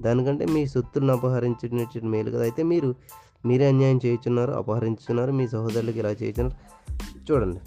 దానికంటే 0.00 0.46
మీ 0.46 0.66
సొత్తులను 0.66 1.12
అపహరించడం 1.12 2.10
మేలు 2.10 2.30
కదా. 2.30 2.42
అయితే 2.42 2.62
మీరు 2.62 2.94
మీరే 3.46 3.68
అన్యాయం 3.68 4.00
చేయించున్నారు 4.06 4.52
అపహరించున్నారు 4.52 5.32
మీ 5.32 5.48
సహోదరులకు 5.48 5.98
ఇలా 5.98 6.10
చేయించున్నారు. 6.10 6.76
చూడండి 7.32 7.60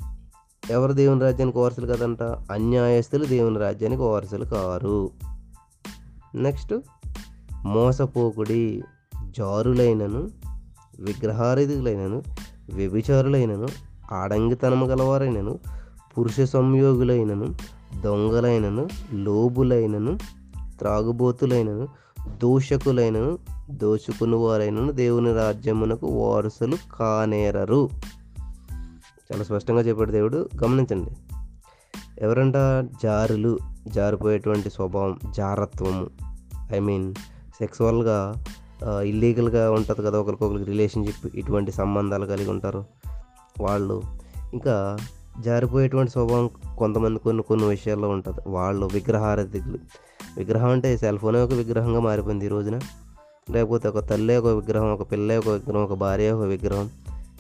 ఎవరు 0.71 0.93
దేవుని 0.93 1.21
రాజ్యానికి 1.21 1.57
వారసులు 1.57 1.87
కదంట? 1.87 2.23
అన్యాయస్తులు 2.23 3.25
దేవుని 3.25 3.59
రాజ్యానికి 3.59 4.01
వారసులు 4.01 4.45
కారు. 4.45 5.11
నెక్స్ట్ 6.35 6.73
మోసపోకుడి 7.63 8.83
జారులైనను 9.29 10.29
విగ్రహారధికులైనను 10.99 12.23
వ్యభిచారులైనను 12.73 13.67
ఆడంగితనము 14.11 14.85
గలవారైనను 14.85 15.59
పురుష 16.19 16.41
సంయోగులైనను 16.41 17.55
దొంగలైనను 18.01 18.87
లోబులైనను 19.13 20.17
త్రాగుబోతులైనను 20.79 21.87
దూషకులైనను 22.27 23.37
దోచుకుని 23.71 24.35
వారైనను 24.35 24.91
దేవుని 24.91 25.33
రాజ్యమునకు 25.33 26.07
వారసులు 26.07 26.77
కానేరరు. 26.99 27.89
చాలా 29.31 29.43
స్పష్టంగా 29.43 29.81
చెప్పాడు 29.81 30.11
దేవుడు. 30.11 30.49
గమనించండి. 30.63 31.09
ఎవరంట? 32.21 32.55
జారులు 33.03 33.59
జారిపోయేటువంటి 33.87 34.69
స్వభావం 34.69 35.19
జారత్వము. 35.31 36.07
ఐ 36.73 36.79
మీన్ 36.79 37.13
సెక్సువల్గా 37.59 38.43
ఇల్లీగల్గా 39.01 39.71
ఉంటుంది 39.71 40.07
కదా 40.07 40.19
ఒకరికొకరికి 40.19 40.63
రిలేషన్షిప్ 40.63 41.35
ఇటువంటి 41.35 41.71
సంబంధాలు 41.71 42.25
కలిగి 42.25 42.49
ఉంటారు. 42.49 42.85
వాళ్ళు 43.61 44.01
ఇంకా 44.53 44.97
జారిపోయేటువంటి 45.39 46.11
స్వభావం 46.11 46.49
కొంతమంది 46.77 47.19
కొన్ని 47.19 47.43
కొన్ని 47.43 47.67
విషయాల్లో 47.67 48.09
ఉంటుంది. 48.09 48.37
వాళ్ళు 48.47 48.89
విగ్రహారధికులు. 48.93 49.77
విగ్రహం 50.37 50.69
అంటే 50.69 50.97
సెల్ 50.97 51.17
ఫోనే 51.17 51.41
ఒక 51.41 51.53
విగ్రహంగా 51.53 51.99
మారిపోయింది 51.99 52.45
ఈ 52.45 52.47
రోజున. 52.47 52.79
లేకపోతే 53.51 53.87
ఒక 53.87 53.99
తల్లి 53.99 54.37
ఒక 54.37 54.45
విగ్రహం 54.45 54.93
ఒక 54.93 55.11
పిల్ల 55.11 55.37
ఒక 55.37 55.49
విగ్రహం 55.49 55.83
ఒక 55.83 55.93
భార్య 55.93 56.31
ఒక 56.31 56.43
విగ్రహం. 56.43 56.89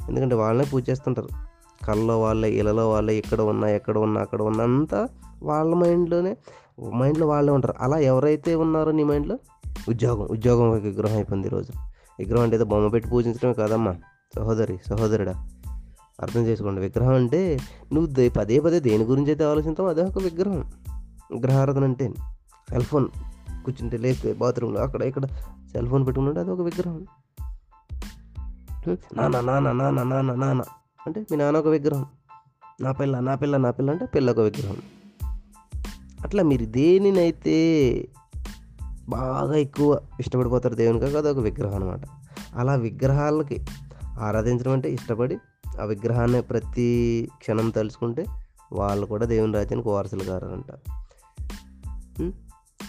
ఎందుకంటే 0.09 0.35
వాళ్ళనే 0.35 0.69
పూజ 0.73 0.89
చేస్తుంటారు. 0.89 1.29
కళ్ళలో 1.85 2.21
వాళ్ళే 2.21 2.51
ఇళ్ళలో 2.51 2.89
వాళ్ళే 2.89 3.15
ఇక్కడ 3.15 3.41
ఉన్నా 3.41 3.69
ఎక్కడ 3.69 3.97
ఉన్నా 3.97 4.21
అక్కడ 4.21 4.41
ఉన్నా 4.41 4.63
అంతా 4.63 5.07
వాళ్ళ 5.43 5.75
మైండ్లోనే 5.75 6.37
మైండ్లో 6.95 7.27
వాళ్ళే 7.27 7.53
ఉంటారు. 7.53 7.73
అలా 7.79 7.97
ఎవరైతే 7.97 8.55
ఉన్నారో 8.55 8.91
నీ 8.91 9.03
మైండ్లో? 9.03 9.39
ఉద్యోగం. 9.89 10.27
ఉద్యోగం 10.31 10.69
ఒక 10.69 10.81
విగ్రహం 10.81 11.15
అయిపోయింది 11.15 11.47
ఈరోజు 11.47 11.71
విగ్రహం 12.19 12.43
అంటే 12.43 12.55
ఏదో 12.55 12.65
బొమ్మ 12.65 12.87
పెట్టి 12.87 13.09
పూజించడమే 13.09 13.53
కాదమ్మా. 13.53 13.95
సహోదరి 14.35 14.79
సహోదరుడా. 14.89 15.49
అర్థం 16.21 16.41
చేసుకోండి. 16.41 16.81
విగ్రహం 16.81 17.13
అంటే 17.13 17.59
నువ్వు 17.93 18.29
పదే 18.29 18.59
పదే 18.59 18.79
దేని 18.79 19.03
గురించి 19.03 19.27
అయితే 19.27 19.43
ఆలోచిస్తావు 19.43 19.89
అదే 19.89 20.03
ఒక 20.03 20.19
విగ్రహం. 20.19 20.59
విగ్రహారాధన 21.31 21.83
అంటే 21.83 22.13
సెల్ 22.69 22.83
ఫోన్ 22.83 23.07
కూర్చుంటే 23.65 23.97
లేస్తే 23.97 24.33
బాత్రూంలో 24.33 24.81
అక్కడ 24.81 25.01
ఇక్కడ 25.01 25.25
సెల్ 25.71 25.87
ఫోన్ 25.87 26.07
పెట్టుకుంటే 26.07 26.39
అది 26.39 26.49
ఒక 26.49 26.61
విగ్రహం. 26.61 27.05
నాన్న 29.17 29.39
నాన్న 29.39 29.71
నాన్న 29.71 30.03
నాన్న 30.03 30.33
నాన్న 30.33 30.63
అంటే 31.07 31.25
మీ 31.31 31.37
నాన్న 31.37 31.57
ఒక 31.57 31.67
విగ్రహం. 31.67 32.05
నా 32.81 32.91
పిల్ల 32.91 33.19
నా 33.19 33.35
పిల్ల 33.35 33.57
నా 33.57 33.71
పిల్ల 33.71 33.91
అంటే 33.91 34.05
పిల్ల 34.05 34.31
ఒక 34.31 34.39
విగ్రహం. 34.39 34.77
అట్లా 36.23 36.43
మీరు 36.43 36.65
దేనినైతే 36.65 37.57
బాగా 39.09 39.55
ఎక్కువ 39.55 39.99
ఇష్టపడిపోతారు 40.19 40.75
దేవునికి 40.75 41.17
అది 41.17 41.29
ఒక 41.29 41.37
విగ్రహం 41.37 41.75
అనమాట 41.75 42.01
అలా 42.55 42.75
విగ్రహాలకి 42.75 43.65
ఆరాధించడం 44.19 44.71
అంటే 44.71 44.91
ఇష్టపడి 44.91 45.37
ఆ 45.81 45.85
విగ్రహాన్ని 45.85 46.41
ప్రతి 46.41 47.27
క్షణం 47.37 47.69
తలుచుకుంటే 47.69 48.25
వాళ్ళు 48.73 49.05
కూడా 49.05 49.25
దేవుని 49.25 49.53
రాజ్యానికి 49.53 49.89
వారసులు 49.89 50.23
కారంట 50.23 50.73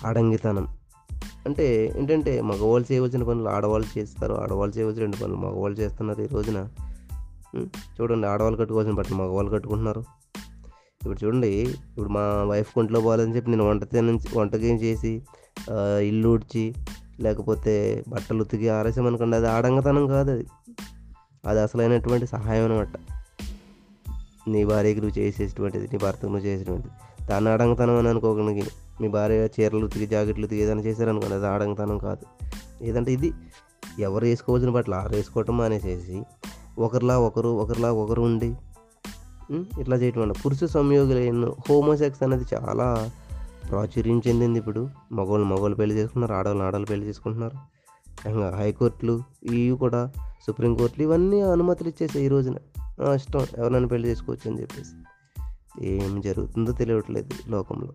అడంగితనం 0.05 0.67
అంటే 1.47 1.95
ఏంటంటే 1.97 2.41
మగవాళ్ళు 2.41 2.93
చేయవలసిన 2.93 3.23
పనులు 3.23 3.49
ఆడవాళ్ళు 3.49 3.99
చేస్తారు. 3.99 4.35
ఆడవాళ్ళు 4.35 4.79
చేయవలసిన 4.79 5.01
రెండు 5.01 5.17
పనులు 5.17 5.37
మగవాళ్ళు 5.37 5.81
చేస్తున్నారు 5.81 6.23
ఈ 6.23 6.27
రోజున. 6.27 6.69
చూడండి 8.01 8.27
ఆడవాళ్ళు 8.27 8.59
కట్టుకోవాల్సిన 8.59 8.95
బట్టలు 8.95 9.17
మగవాళ్ళు 9.17 9.51
కట్టుకుంటున్నారు. 9.51 10.01
ఇప్పుడు 11.03 11.25
చూడండి 11.25 11.49
ఇప్పుడు 11.49 12.09
మా 12.09 12.45
వైఫ్ 12.45 12.79
ఒంట్లో 12.79 13.01
పోవాలని 13.01 13.37
చెప్పి 13.37 13.51
నేను 13.51 13.69
వంట 13.69 13.95
నుంచి 13.95 14.39
వంటకేం 14.39 14.77
చేసి 14.77 15.23
ఇల్లు 16.01 16.29
ఊడ్చి 16.29 16.75
లేకపోతే 17.21 18.05
బట్టలు 18.09 18.41
ఉతికి 18.41 18.69
ఆరేసామనుకోండి 18.69 19.37
అది 19.37 19.49
ఆడంగతనం 19.49 20.07
కాదు 20.07 20.31
అది. 20.31 20.47
అది 21.45 21.61
అసలైనటువంటి 21.61 22.27
సహాయం 22.27 22.65
అనమాట 22.65 22.89
నీ 24.49 24.65
భార్యకి 24.65 25.01
నువ్వు 25.01 25.19
చేసేటువంటిది 25.19 25.87
నీ 25.87 25.99
భర్తకు 25.99 26.27
నువ్వు 26.27 26.47
చేసేటువంటిది 26.47 26.95
దాన్ని 27.27 27.51
ఆడంగతనం 27.51 27.97
అని 27.97 28.09
అనుకోకండి 28.09 28.71
మీ 29.01 29.09
భార్య 29.09 29.49
చీరలు 29.61 29.85
ఉతికి 29.85 30.07
జాకెట్లు 30.07 30.47
ఉతికి 30.47 30.63
ఏదైనా 30.63 30.81
చేశారనుకోండి 30.81 31.35
అది 31.35 31.47
అడంగతనం 31.47 31.99
కాదు. 31.99 32.25
ఏదంటే 32.83 33.13
ఇది 33.13 33.33
ఎవరు 33.99 34.25
వేసుకోవాల్సిన 34.25 34.71
బట్టలు 34.71 34.95
ఆరు 34.95 35.17
వేసుకోవటం 35.17 35.57
మానేసేసి 35.57 36.23
ఒకరిలా 36.79 37.19
ఒకరు 37.19 37.49
ఒకరిలా 37.49 37.93
ఒకరు 37.93 38.23
ఉండి 38.23 38.57
ఇట్లా 39.81 39.97
చేయటం 39.97 40.21
వల్ల 40.21 40.33
పురుష 40.33 40.65
సంయోగులైన 40.65 41.49
హోమోసెక్స్ 41.69 42.23
అనేది 42.23 42.45
చాలా 42.55 43.11
ప్రాచుర్యం 43.71 44.23
చెందింది 44.29 44.59
ఇప్పుడు. 44.59 44.89
మగవాళ్ళు 45.13 45.47
మగవాళ్ళు 45.47 45.77
పెళ్ళి 45.77 45.97
చేసుకున్నారు 45.97 46.33
ఆడవాళ్ళు 46.33 46.65
ఆడవాళ్ళు 46.65 46.87
పెళ్ళి 46.87 47.09
చేసుకుంటున్నారు. 47.09 47.57
ఇంకా 48.29 48.57
హైకోర్టులు 48.57 49.23
ఇవి 49.45 49.77
కూడా 49.77 50.13
సుప్రీంకోర్టులు 50.47 51.03
ఇవన్నీ 51.03 51.41
అనుమతులు 51.41 51.89
ఇచ్చేసాయి 51.89 52.25
ఈ 52.25 52.29
రోజున. 52.29 52.57
ఇష్టం. 53.15 53.47
ఎవరైనా 53.59 53.87
పెళ్ళి 53.87 54.09
చేసుకోవచ్చు 54.09 54.51
అని 54.51 54.61
చెప్పేసి. 54.61 54.95
ఏం 55.87 56.21
జరుగుతుందో 56.21 56.73
తెలియట్లేదు 56.73 57.51
లోకంలో. 57.51 57.93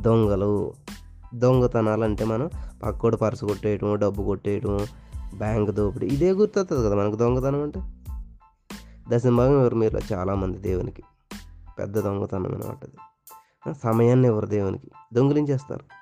దొంగలు 0.00 0.72
దొంగతనాలు 1.34 2.04
అంటే 2.04 2.24
మనం 2.24 2.50
పక్కోడు 2.82 3.16
పర్సు 3.16 3.44
కొట్టేయటం 3.44 3.98
డబ్బు 3.98 4.22
కొట్టేయటం 4.22 4.86
బ్యాంక్ 5.36 5.70
దోపిడీ 5.70 6.06
ఇదే 6.06 6.30
గుర్తొస్తుంది 6.30 6.86
కదా 6.86 6.96
మనకు 6.96 7.16
దొంగతనం 7.16 7.62
అంటే. 7.62 7.80
దశమ 9.08 9.36
భాగం 9.36 9.60
ఎవరు 9.60 9.74
మీరు 9.74 10.00
చాలామంది 10.12 10.58
దేవునికి. 10.58 11.02
పెద్ద 11.78 12.00
దొంగతనం 12.00 12.46
అనమాట 12.46 12.88
సమయాన్ని 13.84 14.28
ఎవరు 14.28 14.46
దేవునికి? 14.46 14.90
దొంగిలించేస్తారు. 15.14 15.95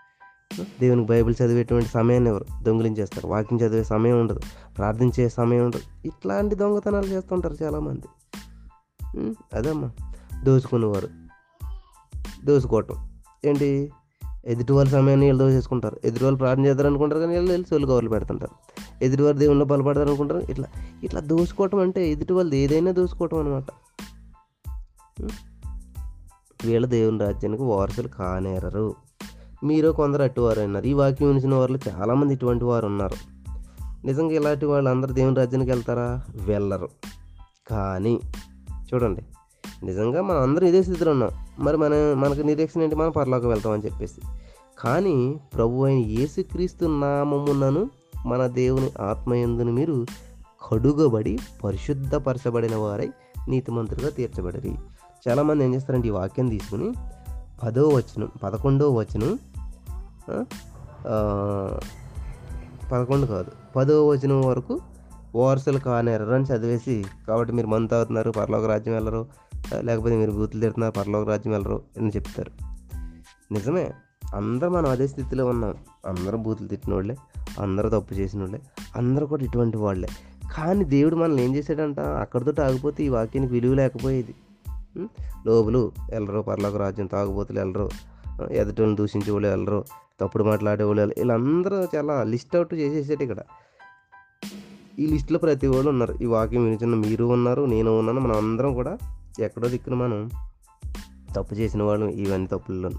దేవునికి 0.80 1.08
బైబిల్ 1.08 1.34
చదివేటువంటి 1.44 1.88
సమయాన్ని 1.88 2.30
ఎవరు? 2.30 2.44
దొంగిలించేస్తారు. 2.62 3.26
వాకింగ్ 3.26 3.61
చదివే 3.61 3.84
సమయం 3.84 4.20
ఉండదు. 4.20 4.40
ప్రార్థించే 4.76 5.28
సమయం 5.28 5.64
ఉండదు. 5.64 6.06
ఇట్లాంటి 6.06 6.54
దొంగతనాలు 6.54 7.06
చేస్తుంటారు 7.06 7.56
చాలామంది. 7.62 8.02
ఉం, 9.18 9.34
అదమ్మా. 9.54 9.90
దోచుకునేవారు 10.44 11.08
దోచుకోవటం. 12.44 13.08
ఏంటి? 13.44 13.92
ఎదుటి 14.46 14.73
వాళ్ళ 14.73 14.90
సమయాన్ని 14.90 15.26
వీళ్ళు 15.26 15.44
దోచేసుకుంటారు. 15.44 16.00
ఎదుటి 16.04 16.25
వాళ్ళు 16.25 16.38
ప్రార్థన 16.38 16.66
చేద్దారు 16.66 16.88
అనుకుంటారు 16.88 17.20
కానీ 17.20 17.34
వీళ్ళు 17.34 17.50
వెళ్ళి 17.50 17.68
సోలు 17.68 17.87
కవర్లు 17.87 18.08
పెడుతుంటారు. 18.08 18.75
ఎదుటి 19.04 19.23
వారు 19.23 19.37
దేవుళ్ళు 19.37 19.64
బలపడతారు 19.64 20.06
అనుకుంటారు 20.06 20.40
ఇట్లా 20.40 20.66
ఇట్లా 21.04 21.20
దోచుకోవటం 21.20 21.78
అంటే 21.78 22.11
ఎదుటి 22.11 22.32
వాళ్ళది 22.32 22.58
ఏదైనా 22.58 22.92
దోచుకోవటం 22.92 23.38
అనమాట 23.38 23.64
వీళ్ళ 26.64 26.87
దేవుని 26.87 27.18
రాజ్యానికి 27.18 27.62
వారసులు 27.62 28.08
కానేరరు. 28.08 28.94
మీరు 29.64 29.92
కొందరు 29.92 30.23
అట్టువారు 30.23 30.61
అన్నారు 30.61 30.87
ఈ 30.87 30.92
వాక్యం 30.92 31.28
వినిచిన 31.28 31.54
వారిలో 31.54 31.78
చాలామంది 31.88 32.35
ఇటువంటి 32.35 32.64
వారు 32.64 32.87
ఉన్నారు. 32.87 33.14
నిజంగా 34.06 34.33
ఇలాంటి 34.33 34.66
వాళ్ళు 34.66 34.90
అందరూ 34.90 35.14
దేవుని 35.14 35.37
రాజ్యానికి 35.37 35.71
వెళ్తారా? 35.71 36.23
వెళ్ళరు. 36.37 36.88
కానీ 37.71 38.21
చూడండి 38.73 39.23
నిజంగా 39.85 40.23
మనం 40.23 40.40
అందరం 40.40 40.66
ఇదే 40.66 40.83
స్థితిలో 40.83 41.12
ఉన్నాం. 41.12 41.30
మరి 41.59 41.76
మన 41.76 42.14
మనకు 42.16 42.40
నిరీక్షణ 42.40 42.83
ఏంటి? 42.83 42.94
మనం 42.94 43.11
పరలోకి 43.11 43.47
వెళ్తామని 43.47 43.85
చెప్పేసి. 43.85 44.21
కానీ 44.78 45.40
ప్రభు 45.54 45.85
అయిన 45.85 46.06
యేసుక్రీస్తు 46.06 46.85
నామమునను 46.85 47.90
మన 48.26 48.47
దేవుని 48.47 48.90
ఆత్మయందును 49.02 49.73
మీరు 49.73 50.06
కడుగబడి 50.71 51.38
పరిశుద్ధపరచబడిన 51.64 52.76
వారై 52.76 53.11
నీతిమంతులుగా 53.49 54.09
తీర్చబడరి. 54.09 54.75
చాలామంది 55.28 55.64
ఏం 55.64 55.75
చేస్తారంటే 55.75 56.09
ఈ 56.09 56.11
వాక్యం 56.11 56.49
తీసుకుని 56.49 56.92
పదో 57.62 57.88
వచనం 57.88 58.28
పదకొండో 58.42 58.90
వచనం 58.90 59.38
పదకొండు 62.93 63.26
కాదు. 63.26 63.50
పదో 63.76 64.09
వచనం 64.09 64.40
వరకు 64.40 64.81
ఓవర్సలు 65.35 65.78
కానేరరు 65.78 66.33
అని 66.33 66.45
చదివేసి 66.45 67.04
కాబట్టి 67.28 67.52
మీరు 67.52 67.66
మంత్ 67.66 67.95
అవుతున్నారు 67.95 68.31
పరలోక 68.31 68.64
రాజ్యం 68.64 68.95
వెళ్ళరు 68.95 69.26
లేకపోతే 69.81 70.16
మీరు 70.16 70.31
బూతులు 70.31 70.61
తిడుతున్నారు 70.61 70.93
పరలోక 70.93 71.28
రాజ్యం 71.28 71.52
వెళ్ళరు 71.52 71.83
అని 71.99 72.09
చెప్తారు. 72.09 72.50
నిజమే. 73.52 73.93
అందరూ 74.35 74.69
మనం 74.69 74.90
అదే 74.90 75.07
స్థితిలో 75.07 75.47
ఉన్నాం. 75.47 75.75
అందరూ 76.07 76.38
బూతులు 76.38 76.69
తిట్టిన 76.69 76.95
వాళ్ళే 76.95 77.16
అందరూ 77.61 77.88
తప్పు 77.88 78.14
చేసిన 78.14 78.40
వాళ్ళే 78.40 78.61
అందరూ 78.97 79.26
కూడా 79.26 79.45
ఇటువంటి 79.45 79.76
వాళ్ళే. 79.76 80.09
కానీ 80.57 80.85
దేవుడు 80.85 81.16
మనల్ని 81.16 81.45
ఏం 81.45 81.54
చేశాడంట? 81.54 82.00
అక్కడితో 82.00 82.62
ఆగిపోతే 82.62 83.04
ఈ 83.04 83.09
వాక్యానికి 83.09 83.52
విలువ 83.52 83.75
లేకపోయేది. 83.75 84.35
లోబులు 85.47 85.93
వెళ్ళరు 86.11 86.40
పర్లోక 86.40 86.76
రాజ్యం 86.76 87.07
తాగుబోతులు 87.07 87.61
వెళ్ళరు. 87.61 87.88
ఎదుటోళ్ళని 88.50 88.97
దూషించే 88.97 89.33
వాళ్ళు 89.33 89.49
వెళ్ళరు 89.49 89.85
తప్పుడు 90.21 90.45
మాట్లాడే 90.45 90.85
వాళ్ళు 90.85 91.03
వీళ్ళందరూ 91.03 91.85
చాలా 91.97 92.23
లిస్ట్ 92.23 92.57
అవుట్ 92.57 92.75
చేసేసాడు 92.75 93.23
ఇక్కడ. 93.23 93.37
ఈ 94.99 95.07
లిస్టులో 95.07 95.38
ప్రతి 95.38 95.67
వాళ్ళు 95.67 95.91
ఉన్నారు. 95.91 96.19
ఈ 96.23 96.26
వాక్యం 96.26 96.64
వినిచిన 96.64 96.95
మీరు 96.95 97.25
ఉన్నారు 97.25 97.62
నేను 97.62 97.99
ఉన్నాను 97.99 98.21
మనం 98.21 98.37
అందరం 98.37 98.75
కూడా 98.75 98.99
ఎక్కడో 99.41 99.69
దిక్కున 99.69 99.95
మనం 99.95 100.31
తప్పు 101.37 101.55
చేసిన 101.55 101.83
వాళ్ళు 101.83 102.07
ఇవన్నీ 102.07 102.47
తప్పుల్లో 102.47 102.91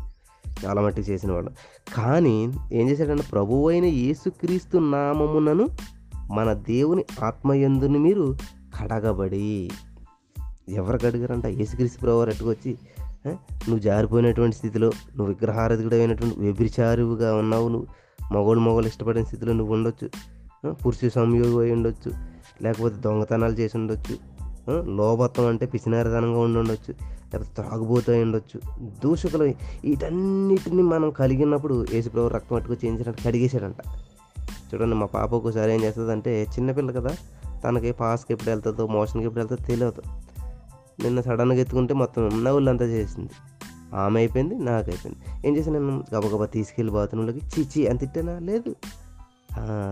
చాలా 0.65 0.81
మట్టుకు 0.81 1.09
చేసిన 1.09 1.31
వాళ్ళు. 1.31 1.51
కానీ 1.95 2.53
ఏం 2.73 2.89
చేశాడంటే 2.89 3.23
ప్రభు 3.31 3.69
అయిన 3.69 3.85
యేసుక్రీస్తు 3.85 4.77
నామమునను 4.77 5.69
మన 6.33 6.53
దేవుని 6.53 7.05
ఆత్మయందుని 7.23 7.99
మీరు 7.99 8.37
కడగబడి. 8.81 9.69
ఎవరు 10.69 10.97
కడిగారంట? 10.97 11.45
యేసుక్రీస్తు 11.45 11.99
ప్రభు 11.99 12.17
వారు 12.17 12.29
ఎట్టుకొచ్చి 12.29 12.77
నువ్వు 13.31 13.79
జారిపోయినటువంటి 13.79 14.55
స్థితిలో 14.55 14.87
నువ్వు 14.87 15.25
విగ్రహారధికుడైనటువంటి 15.25 16.39
వ్యభిచారువుగా 16.39 17.35
ఉన్నావు. 17.35 17.69
నువ్వు 17.69 17.87
మగోళ్ళు 18.33 18.63
మగోళ్ళు 18.63 18.87
ఇష్టపడిన 18.87 19.23
స్థితిలో 19.23 19.53
నువ్వు 19.53 19.73
ఉండొచ్చు. 19.73 20.09
పురుషు 20.69 20.99
పురుష 20.99 21.13
సంయోగం 21.13 21.57
అయి 21.57 21.71
ఉండొచ్చు. 21.71 22.11
లేకపోతే 22.61 22.95
దొంగతనాలు 22.95 23.53
చేసి 23.53 23.77
ఉండొచ్చు. 23.77 24.35
ఆ, 24.43 24.83
లోభత్వం 24.95 25.47
అంటే 25.47 25.65
పిసినారతనంగా 25.65 26.39
ఉండి 26.39 26.59
ఉండొచ్చు. 26.59 26.93
లేకపోతే 27.03 27.49
త్రాగుబోతూ 27.55 28.13
అయి 28.13 28.21
ఉండొచ్చు. 28.21 28.61
దూషకులు 29.03 29.43
వీటన్నిటిని 29.43 30.83
మనం 30.83 31.11
కలిగినప్పుడు 31.11 31.85
ఏసుప్రభు 31.93 32.27
రక్తం 32.27 32.55
పట్టుకు 32.55 32.73
చేయించినట్టు 32.73 33.23
కడిగేశాడంట. 33.27 33.75
చూడండి 34.73 34.95
మా 34.95 35.05
పాప 35.05 35.33
ఒకసారి 35.33 35.73
ఏం 35.73 35.83
చేస్తుందంటే 35.83 36.43
చిన్నపిల్ల 36.43 36.91
కదా 36.91 37.09
తనకి 37.63 37.91
పాస్కి 37.91 38.33
ఎప్పుడు 38.33 38.49
వెళ్తుందో 38.49 38.87
మోషన్కి 38.87 39.27
ఎప్పుడు 39.27 39.39
వెళ్తుందో 39.39 39.65
తెలియదు. 39.67 40.01
నిన్న 40.99 41.21
సడన్గా 41.21 41.59
ఎత్తుకుంటే 41.59 41.93
మొత్తం 41.93 42.43
నవ్వులంతా 42.43 42.85
చేసింది. 42.85 43.29
ఆమె 43.95 44.19
అయిపోయింది 44.19 44.55
నాకు 44.55 44.89
అయిపోయింది. 44.89 45.47
ఏం 45.47 45.55
చేశాను 45.55 45.79
నేను? 45.79 46.03
గబగబా 46.15 46.45
తీసుకెళ్ళి 46.45 46.93
బాత్రూంలోకి 46.93 47.41
చీచి 47.45 47.87
అని 47.87 47.99
తిట్టానా? 47.99 48.39
లేదు. 48.39 48.75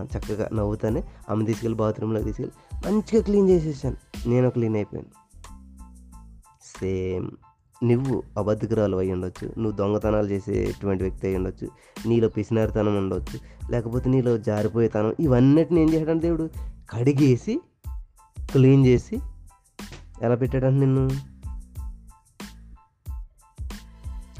చక్కగా 0.04 0.48
నవ్వుతానే 0.52 1.04
ఆమె 1.30 1.44
తీసుకెళ్ళి 1.44 1.76
బాత్రూంలోకి 1.76 2.26
తీసుకెళ్ళి 2.26 2.90
మంచిగా 2.90 3.22
క్లీన్ 3.22 3.48
చేసేసాను. 3.50 4.28
నేను 4.28 4.50
క్లీన్ 4.50 4.76
అయిపోయాను. 4.76 5.24
సేమ్. 6.80 7.30
నువ్వు 7.84 8.22
అబద్ధకురాలు 8.38 8.96
అయి 8.96 9.12
ఉండొచ్చు. 9.12 9.46
నువ్వు 9.58 9.70
దొంగతనాలు 9.70 10.26
చేసేటువంటి 10.26 11.04
వ్యక్తి 11.04 11.26
అయి 11.26 11.36
ఉండొచ్చు. 11.36 11.68
నీలో 12.06 12.28
పిసినారితనం 12.28 12.98
ఉండొచ్చు. 12.98 13.38
లేకపోతే 13.72 14.10
నీలో 14.10 14.38
జారిపోయేతనం 14.38 15.14
ఇవన్నిటిని 15.20 15.80
ఏం 15.80 15.92
చేశాడంటే 15.92 16.22
దేవుడు 16.22 16.50
కడిగేసి 16.90 17.60
క్లీన్ 18.40 18.86
చేసి 18.86 19.18
ఎలా 20.22 20.34
పెట్టాడంటే 20.34 20.80
నిన్ను? 20.80 21.10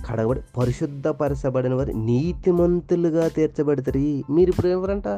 కడగబడి 0.06 0.40
పరిశుద్ధపరచబడిన 0.58 1.74
వారు 1.74 1.92
నీతిమంతులుగా 1.92 3.28
తీర్చబడతారు. 3.28 3.98
మీరు 4.32 4.50
ఇప్పుడు 4.50 4.66
ఎవరంట? 4.66 5.08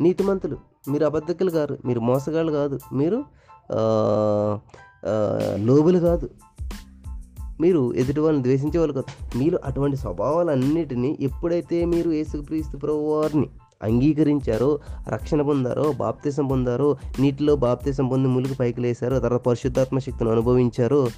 నీతిమంతులు. 0.00 0.56
మీరు 0.88 1.04
అబద్ధకులు 1.04 1.50
కాదు. 1.50 1.78
మీరు 1.84 2.00
మోసగాళ్ళు 2.00 2.52
కాదు. 2.52 2.78
మీరు 2.92 3.24
లోబులు 5.54 5.98
కాదు. 5.98 6.30
మీరు 7.60 7.94
ఎదుటి 7.94 8.20
వాళ్ళని 8.20 8.44
ద్వేషించే 8.44 8.78
వాళ్ళు 8.78 8.94
కాదు. 8.94 9.38
మీరు 9.38 9.58
అటువంటి 9.64 9.96
స్వభావాలన్నిటినీ 9.96 11.16
ఎప్పుడైతే 11.20 11.84
మీరు 11.84 12.10
యేసుక్రీస్తు 12.10 12.76
ప్రభు 12.76 12.96
వారిని 12.96 13.50
అంగీకరించారో 13.82 14.78
రక్షణ 15.08 15.42
పొందారో 15.42 15.92
బాప్తిసం 15.92 16.46
పొందారో 16.46 16.96
నీటిలో 17.20 17.56
బాప్తిసం 17.56 18.08
పొంది 18.08 18.28
ములుగు 18.28 18.54
పైకి 18.54 18.80
లేశారో 18.80 19.18
తర్వాత 19.18 19.40
పరిశుద్ధాత్మ 19.40 19.98
శక్తిని 19.98 20.30
అనుభవించారో 20.30 21.08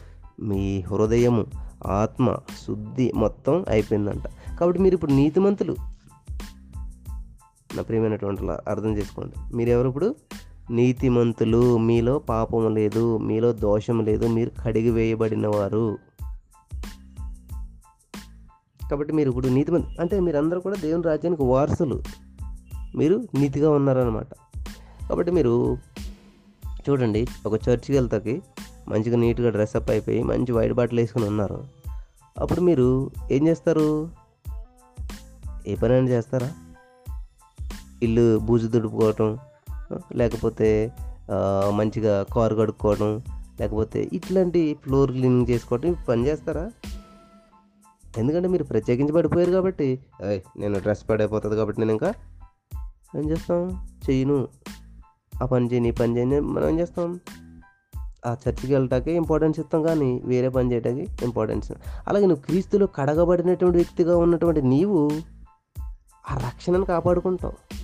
మీ 0.41 0.81
హృదయము 0.81 1.47
ఆత్మ 1.87 2.37
శుద్ధి 2.67 3.13
మొత్తం 3.15 3.65
అయిపోయిందంట. 3.69 4.57
కాబట్టి 4.61 4.83
మీరు 4.83 4.95
ఇప్పుడు 4.95 5.13
నీతిమంతులు. 5.13 5.77
నా 7.77 7.83
ప్రియమైనటువంటి 7.83 8.43
అర్థం 8.69 8.97
చేసుకోండి. 8.97 9.57
మీరెవరు 9.57 9.89
ఇప్పుడు? 9.89 10.15
నీతిమంతులు. 10.71 11.79
మీలో 11.79 12.19
పాపం 12.19 12.75
లేదు 12.75 13.19
మీలో 13.19 13.53
దోషం 13.53 14.05
లేదు 14.05 14.27
మీరు 14.27 14.51
కడిగి 14.63 14.91
వేయబడిన 14.91 15.47
వారు 15.47 15.99
కాబట్టి 18.91 19.13
మీరు 19.13 19.29
ఇప్పుడు 19.29 19.49
నీతిమంతు 19.49 20.01
అంటే 20.01 20.21
మీరందరూ 20.21 20.61
కూడా 20.61 20.77
దేవుని 20.83 21.03
రాజ్యానికి 21.03 21.43
వారసులు. 21.43 22.03
మీరు 23.01 23.17
నీతిగా 23.35 23.69
ఉన్నారనమాట 23.79 24.33
కాబట్టి 25.09 25.33
మీరు 25.39 25.55
చూడండి 26.87 27.23
ఒక 27.47 27.55
చర్చికి 27.65 27.95
వెళ్తాకి 27.99 28.35
మంచిగా 28.89 29.17
నీట్గా 29.23 29.51
డ్రెస్అప్ 29.57 29.91
అయిపోయి 29.91 30.21
మంచి 30.31 30.53
వైట్ 30.53 30.75
బాటిల్ 30.79 31.01
వేసుకుని 31.01 31.27
ఉన్నారు. 31.33 31.59
అప్పుడు 32.37 32.61
మీరు 32.69 32.87
ఏం 33.37 33.43
చేస్తారు? 33.49 33.87
ఏ 35.71 35.75
పని 35.83 35.93
అయినా 35.95 36.11
చేస్తారా? 36.15 36.49
ఇల్లు 38.07 38.25
బూజు 38.47 38.69
దుడుపుకోవటం 38.75 39.29
లేకపోతే 40.21 40.69
మంచిగా 41.79 42.15
కారు 42.35 42.55
కడుక్కోవడం 42.61 43.11
లేకపోతే 43.61 44.01
ఇట్లాంటి 44.19 44.63
ఫ్లోర్ 44.85 45.11
క్లీనింగ్ 45.17 45.51
చేసుకోవటం 45.51 45.97
పని 46.09 46.23
చేస్తారా? 46.29 46.65
ఎందుకంటే 48.19 48.49
మీరు 48.55 48.65
ప్రత్యేకించి 48.71 49.13
పడిపోయారు 49.19 49.53
కాబట్టి 49.59 49.89
నేను 50.63 50.79
డ్రెస్ 50.79 51.05
పడైపోతుంది 51.11 51.57
కాబట్టి 51.57 51.81
నేను 51.81 51.95
ఇంకా 51.97 52.11
ఏం 53.17 53.31
చేస్తాం? 53.31 53.89
చేయను 54.11 54.49
ఆ 55.43 55.47
పని 55.47 55.73
చేయని 55.73 55.89
ఈ 55.89 55.93
పని 55.93 56.17
చేయని 56.17 56.41
మనం 56.41 56.69
ఏం 56.69 56.79
చేస్తాం? 56.79 57.21
ఆ 58.27 58.37
చర్చికి 58.49 58.73
వెళ్ళటానికి 58.73 59.13
ఇంపార్టెన్స్ 59.13 59.61
ఇస్తాం 59.61 59.83
కానీ 59.83 60.23
వేరే 60.25 60.49
పని 60.49 60.73
చేయడానికి 60.73 61.25
ఇంపార్టెన్స్ 61.25 61.73
అలాగే 62.09 62.27
నువ్వు 62.27 62.43
క్రీస్తులో 62.43 62.87
కడగబడినటువంటి 62.87 63.79
వ్యక్తిగా 63.79 64.17
ఉన్నటువంటి 64.17 64.63
నీవు 64.63 65.11
ఆ 66.31 66.37
రక్షణను 66.37 66.85
కాపాడుకుంటావు. 66.85 67.83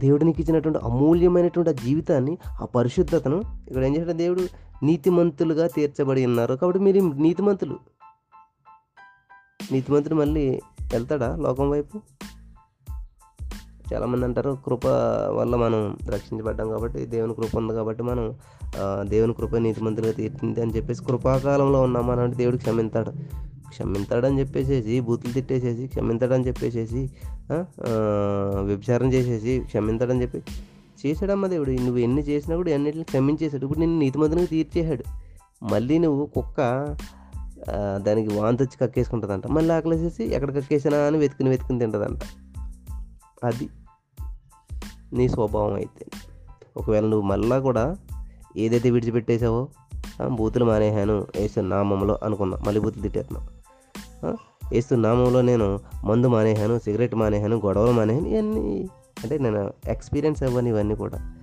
దేవుడు 0.00 0.24
నీకు 0.24 0.40
ఇచ్చినటువంటి 0.40 0.78
అమూల్యమైనటువంటి 0.78 1.70
ఆ 1.70 1.72
జీవితాన్ని 1.72 2.38
ఆ 2.62 2.64
పరిశుద్ధతను 2.64 3.42
ఇక్కడ 3.68 3.84
ఏం 3.84 3.96
చేశాడు 3.96 4.12
దేవుడు? 4.12 4.48
నీతిమంతులుగా 4.82 5.66
తీర్చబడి 5.66 6.26
ఉన్నారు. 6.26 6.54
కాబట్టి 6.54 6.80
మీరు 6.80 7.00
నీతిమంతులు. 7.00 7.78
నీతిమంతుడు 9.72 10.14
మళ్ళీ 10.14 10.60
వెళ్తాడా 10.92 11.36
లోకం 11.36 11.70
వైపు? 11.70 12.00
చాలామంది 13.92 14.24
అంటారు 14.24 14.58
కృప 14.66 14.86
వల్ల 15.36 15.54
మనం 15.56 15.96
రక్షించబడ్డాం 16.10 16.68
కాబట్టి 16.68 17.06
దేవుని 17.06 17.34
కృప 17.34 17.52
ఉంది 17.56 17.72
కాబట్టి 17.72 18.02
మనం 18.02 18.24
దేవుని 19.08 19.34
కృప 19.34 19.56
నీతిమంతులుగా 19.56 20.12
తీర్చింది 20.12 20.62
అని 20.62 20.76
చెప్పేసి 20.76 21.04
కృపాకాలంలో 21.04 21.80
ఉన్నామని 21.80 22.20
అంటే 22.20 22.36
దేవుడు 22.36 22.56
క్షమింతాడు. 22.56 23.12
క్షమింతాడని 23.68 24.40
చెప్పేసేసి 24.40 25.00
బూతులు 25.00 25.32
తిట్టేసేసి 25.32 25.86
క్షమింతాడని 25.86 26.46
చెప్పేసేసి 26.46 27.10
వ్యభిచారం 28.68 29.08
చేసేసి 29.12 29.52
క్షమింతాడని 29.66 30.22
చెప్పి 30.22 30.42
చేశాడమ్మ 31.06 31.46
దేవుడు. 31.46 31.70
నువ్వు 31.70 31.98
ఎన్ని 31.98 32.22
చేసినా 32.22 32.54
కూడా 32.56 32.74
అన్నిటిని 32.74 33.04
క్షమించేశాడు. 33.04 33.64
ఇప్పుడు 33.64 33.78
నిన్ను 33.78 33.98
నీతిమంతులుగా 33.98 34.46
తీర్చేశాడు. 34.46 35.04
మళ్ళీ 35.72 35.98
నువ్వు 35.98 36.24
కుక్క 36.26 36.58
దానికి 38.06 38.30
వాంతి 38.34 38.62
వచ్చి 38.62 38.76
కక్కేసుకుంటుందంట. 38.82 39.46
మళ్ళీ 39.46 39.72
ఆకలేసేసి 39.74 40.24
ఎక్కడ 40.34 40.50
కక్కేసినా 40.56 40.98
అని 40.98 41.18
వెతుకుని 41.18 41.50
వెతుకుని 41.50 41.78
తింటుందంట. 41.78 42.22
అది 43.44 43.68
నీ 45.12 45.28
స్వభావం 45.28 45.74
అయితే. 45.74 46.06
ఒకవేళ 46.76 47.04
నువ్వు 47.04 47.28
మళ్ళా 47.28 47.58
కూడా 47.58 47.96
ఏదైతే 48.56 48.90
విడిచిపెట్టేసావో 48.90 49.68
బూతులు 50.30 50.64
మానేశాను 50.64 51.26
వేసు 51.36 51.60
నామంలో 51.60 52.18
అనుకున్నా 52.22 52.58
మళ్ళీ 52.66 52.80
బూతులు 52.80 53.02
తిట్టేస్తున్నావు 53.02 53.58
ఏసు 54.74 54.94
నామంలో 54.94 55.42
నేను 55.42 55.80
మందు 56.04 56.26
మానేశాను 56.26 56.78
సిగరెట్ 56.78 57.14
మానేహాను 57.14 57.56
గొడవలు 57.56 57.92
మానేహాను 57.92 58.26
ఇవన్నీ. 58.26 58.88
అంటే 59.22 59.38
నేను 59.38 59.72
ఎక్స్పీరియన్స్ 59.88 60.42
అవ్వని 60.42 60.68
ఇవన్నీ 60.68 60.94
కూడా. 60.94 61.36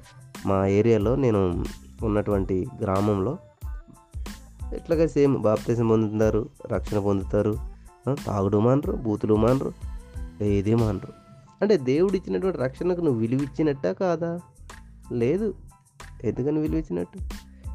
మా 0.46 0.68
ఏరియాలో 0.68 1.16
నేను 1.16 1.64
ఉన్నటువంటి 2.04 2.68
గ్రామంలో 2.82 3.38
ఇట్లాగే 4.76 5.08
సేమ్ 5.08 5.38
బాప్తీసం 5.38 5.88
పొందుతారు 5.88 6.50
రక్షణ 6.66 7.00
పొందుతారు 7.00 7.56
తాగుడు 8.26 8.58
మానరు 8.58 8.92
బూతులు 8.92 9.36
మానరు 9.36 9.74
ఏది 10.44 10.76
మానరు. 10.76 11.25
అంటే 11.62 11.78
దేవుడు 11.78 12.13
ఇచ్చినటువంటి 12.13 12.58
రక్షణకు 12.58 13.02
నువ్వు 13.02 13.22
విలువిచ్చినట్టా 13.22 13.91
కాదా? 13.91 14.39
లేదు. 15.12 15.54
ఎందుకని 16.24 16.60
విలువ 16.60 16.80
ఇచ్చినట్టు 16.80 17.18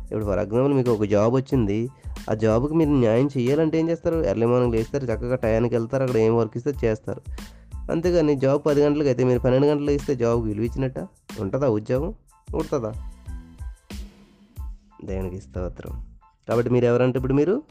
ఇప్పుడు 0.04 0.24
ఫర్ 0.24 0.38
ఎగ్జాంపుల్ 0.38 0.72
మీకు 0.72 0.90
ఒక 0.90 1.04
జాబ్ 1.04 1.34
వచ్చింది. 1.34 1.88
ఆ 2.30 2.34
జాబ్కి 2.34 2.74
మీరు 2.74 2.90
న్యాయం 2.90 3.28
చేయాలంటే 3.38 3.78
ఏం 3.78 3.88
చేస్తారు? 3.88 4.16
ఎర్లీ 4.16 4.46
మార్నింగ్ 4.46 4.74
లేస్తారు 4.74 5.04
చక్కగా 5.04 5.36
టయానికి 5.36 5.74
వెళ్తారు 5.74 6.02
అక్కడ 6.02 6.16
ఏం 6.16 6.36
వర్క్ 6.36 6.56
ఇస్తే 6.56 6.72
చేస్తారు. 6.84 7.22
అంతేగాని 7.90 8.36
జాబ్ 8.36 8.62
పది 8.66 8.82
గంటలకు 8.82 9.08
అయితే 9.08 9.24
మీరు 9.24 9.38
పన్నెండు 9.38 9.66
గంటలకు 9.66 9.90
ఇస్తే 9.90 10.14
జాబ్కి 10.14 10.48
విలువిచ్చినట్ట? 10.48 10.98
ఉంటుందా 11.40 11.68
ఉద్యోగం? 11.68 12.14
ఉంటుందా? 12.54 12.92
దేవునికి 15.04 15.40
స్తోత్రం. 15.40 16.06
కాబట్టి 16.48 16.70
మీరు 16.70 16.84
ఎవరంటే 16.84 17.18
ఇప్పుడు 17.18 17.34
మీరు? 17.34 17.62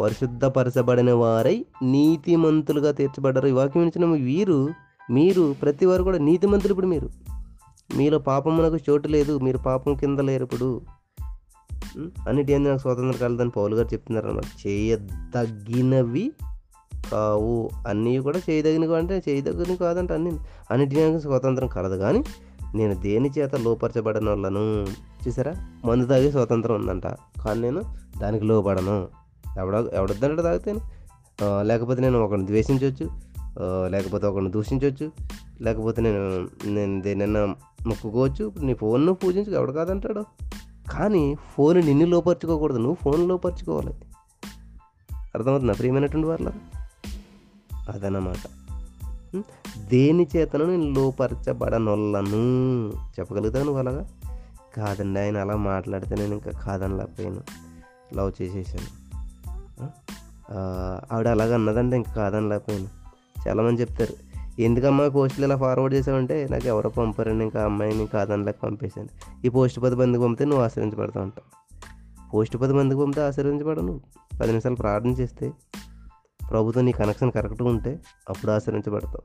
పరిశుద్ధపరచబడిన 0.00 1.12
వారై 1.12 1.66
నీతిమంతులుగా 1.82 2.90
తీర్చబడ్డారు. 2.90 3.46
ఈ 3.46 3.50
వాక్యం 3.50 3.82
ఇచ్చిన 3.82 4.04
వీరు 4.04 4.68
మీరు 5.10 5.54
ప్రతి 5.62 5.86
వారు 5.86 6.02
కూడా 6.02 6.18
నీతిమంతులు 6.18 6.72
ఇప్పుడు 6.72 6.86
మీరు. 6.86 7.10
మీలో 7.96 8.18
పాపమునకు 8.18 8.76
చోటు 8.76 9.08
లేదు 9.08 9.38
మీరు 9.38 9.58
పాపం 9.58 9.94
కింద 9.94 10.18
లేరు 10.18 10.44
ఇప్పుడు. 10.44 10.80
అన్నిటి 11.96 12.52
ఏంది 12.52 12.68
నాకు 12.68 12.80
స్వాతంత్రం 12.80 13.28
కలదని 13.28 13.50
పౌలు 13.50 13.76
గారు 13.76 13.88
చెప్తున్నారు 13.92 14.26
అన్నమాట. 14.26 14.66
చేయదగినవి 14.66 16.32
కావు. 17.12 17.70
అన్నీ 17.88 18.18
కూడా 18.18 18.38
చేయదగినవి 18.50 18.96
అంటే 18.96 19.22
చేయదగినవి 19.28 19.76
కాదంటే 19.76 20.14
అన్ని. 20.14 20.32
అన్నిటి 20.70 20.96
నాకు 20.96 21.18
స్వాతంత్రం 21.18 21.68
కలదు 21.68 21.96
కానీ 21.96 22.22
నేను 22.74 22.94
దేని 22.94 23.30
చేత 23.38 23.54
లోపరచబడిన 23.54 24.28
వాళ్ళను 24.28 24.86
చూసారా? 25.28 25.52
మందు 25.84 26.06
తాగే 26.06 26.30
స్వాతంత్రం 26.30 26.74
ఉందంట. 26.74 27.06
కానీ 27.44 27.60
నేను 27.60 27.82
దానికి 28.18 28.44
లోపడను 28.44 29.25
ఎవడ 29.56 29.74
ఎవడొద్దంటే 29.92 30.42
తాగుతాను 30.42 30.80
లేకపోతే 31.62 32.00
నేను 32.02 32.18
ఒకరిని 32.20 32.46
ద్వేషించవచ్చు 32.46 33.10
లేకపోతే 33.88 34.26
ఒకరిని 34.26 34.50
దూషించవచ్చు 34.50 35.12
లేకపోతే 35.60 36.02
నేను 36.02 36.48
నేను 36.64 37.00
దేనైనా 37.00 37.54
మొక్కుకోవచ్చు. 37.86 38.44
ఇప్పుడు 38.46 38.64
నీ 38.64 38.74
ఫోన్ను 38.74 39.12
పూజించు 39.12 39.52
ఎవడు 39.52 39.72
కాదంటాడు. 39.72 40.24
కానీ 40.90 41.36
ఫోన్ 41.54 41.86
నిన్ను 41.86 42.06
లోపరుచుకోకూడదు. 42.06 42.78
నువ్వు 42.78 42.96
ఫోన్ 43.02 43.28
లోపరుచుకోవాలి. 43.28 43.94
అర్థమవుతుందా? 45.34 45.72
ప్రియమైనటువంటి 45.72 46.28
వాళ్ళ 46.28 46.52
అదనమాట 47.88 48.44
దేని 49.88 50.26
చేతను 50.36 50.64
నేను 50.64 50.90
లోపరచబడనొల్లను. 50.90 52.34
చెప్పగలుగుతాను 53.18 53.64
నువ్వు 53.64 53.80
అలాగా? 53.80 54.08
కాదండి 54.76 55.20
ఆయన 55.20 55.36
అలా 55.36 55.56
మాట్లాడితే 55.56 56.14
నేను 56.14 56.32
ఇంకా 56.32 56.50
కాదనలేకపోయాను. 56.50 57.42
లవ్ 58.16 58.32
చేసేసాను. 58.42 59.05
ఆవిడ 61.12 61.28
అలాగ 61.28 61.54
అన్నదంటే 61.54 61.96
ఇంకా 61.96 62.12
కాదనలేకపోయాను. 62.12 62.88
చాలామంది 63.48 63.80
చెప్తారు 63.80 64.14
ఎందుకమ్మా 64.62 65.08
పోస్టులు 65.08 65.46
ఇలా 65.46 65.56
ఫార్వర్డ్ 65.56 65.94
చేసావంటే 65.94 66.36
నాకు 66.50 66.66
ఎవరో 66.66 66.90
పంపారండి 66.90 67.44
ఇంకా 67.44 67.64
అమ్మాయిని 67.64 68.06
కాదనలేక 68.06 68.58
పంపేశాను. 68.62 69.08
ఈ 69.46 69.48
పోస్ట్ 69.48 69.78
పది 69.82 69.94
మందికి 69.94 70.22
పంపితే 70.24 70.44
నువ్వు 70.44 70.64
ఆశ్రయించబడతావు 70.64 71.24
ఉంటావు 71.24 71.48
పోస్ట్ 72.30 72.56
పది 72.56 72.72
మందికి 72.72 73.00
పంపితే 73.00 73.22
ఆశ్రయించబడను 73.22 73.86
నువ్వు? 73.86 74.00
పది 74.40 74.48
నిమిషాలు 74.48 74.74
ప్రార్థన 74.74 75.10
చేస్తే 75.10 75.52
ప్రభుత్వం 76.50 76.84
నీ 76.84 76.92
కనెక్షన్ 76.92 77.32
కరెక్ట్గా 77.32 77.68
ఉంటే 77.68 77.92
అప్పుడు 78.28 78.50
ఆశ్రయించబడతావు 78.52 79.24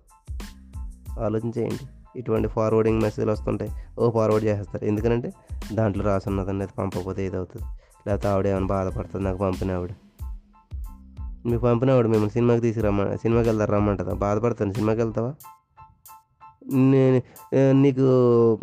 ఆలోచించేయండి 1.19 1.85
ఇటువంటి 2.19 2.47
ఫార్వర్డింగ్ 2.47 3.01
మెసేజ్లు 3.01 3.31
వస్తుంటాయి. 3.31 3.71
ఓ 3.99 4.11
ఫార్వర్డ్ 4.11 4.45
చేసేస్తారు. 4.45 4.85
ఎందుకంటే 4.85 5.33
దాంట్లో 5.73 6.03
రాసున్నదండి 6.05 6.63
అది 6.63 6.73
పంపకపోతే 6.77 7.25
ఏదవుతుంది? 7.25 7.65
లేకపోతే 8.07 8.27
ఆవిడ 8.27 8.47
ఏమైనా 8.47 8.67
బాధపడుతుంది 8.67 9.23
నాకు 9.25 9.37
పంపిన 9.37 9.71
ఆవిడ. 9.71 9.91
మీకు 11.45 11.61
పంపినవాడు 11.61 12.07
మిమ్మల్ని 12.07 12.31
సినిమాకి 12.31 12.61
తీసుకురమ్మ 12.61 13.15
సినిమాకి 13.15 13.47
వెళ్తారు 13.49 13.71
రమ్మంటుందా 13.71 14.13
బాధపడతాను. 14.13 14.73
సినిమాకి 14.73 15.01
వెళ్తావా? 15.01 15.33
నేను 16.73 17.21
నీకు 17.71 18.01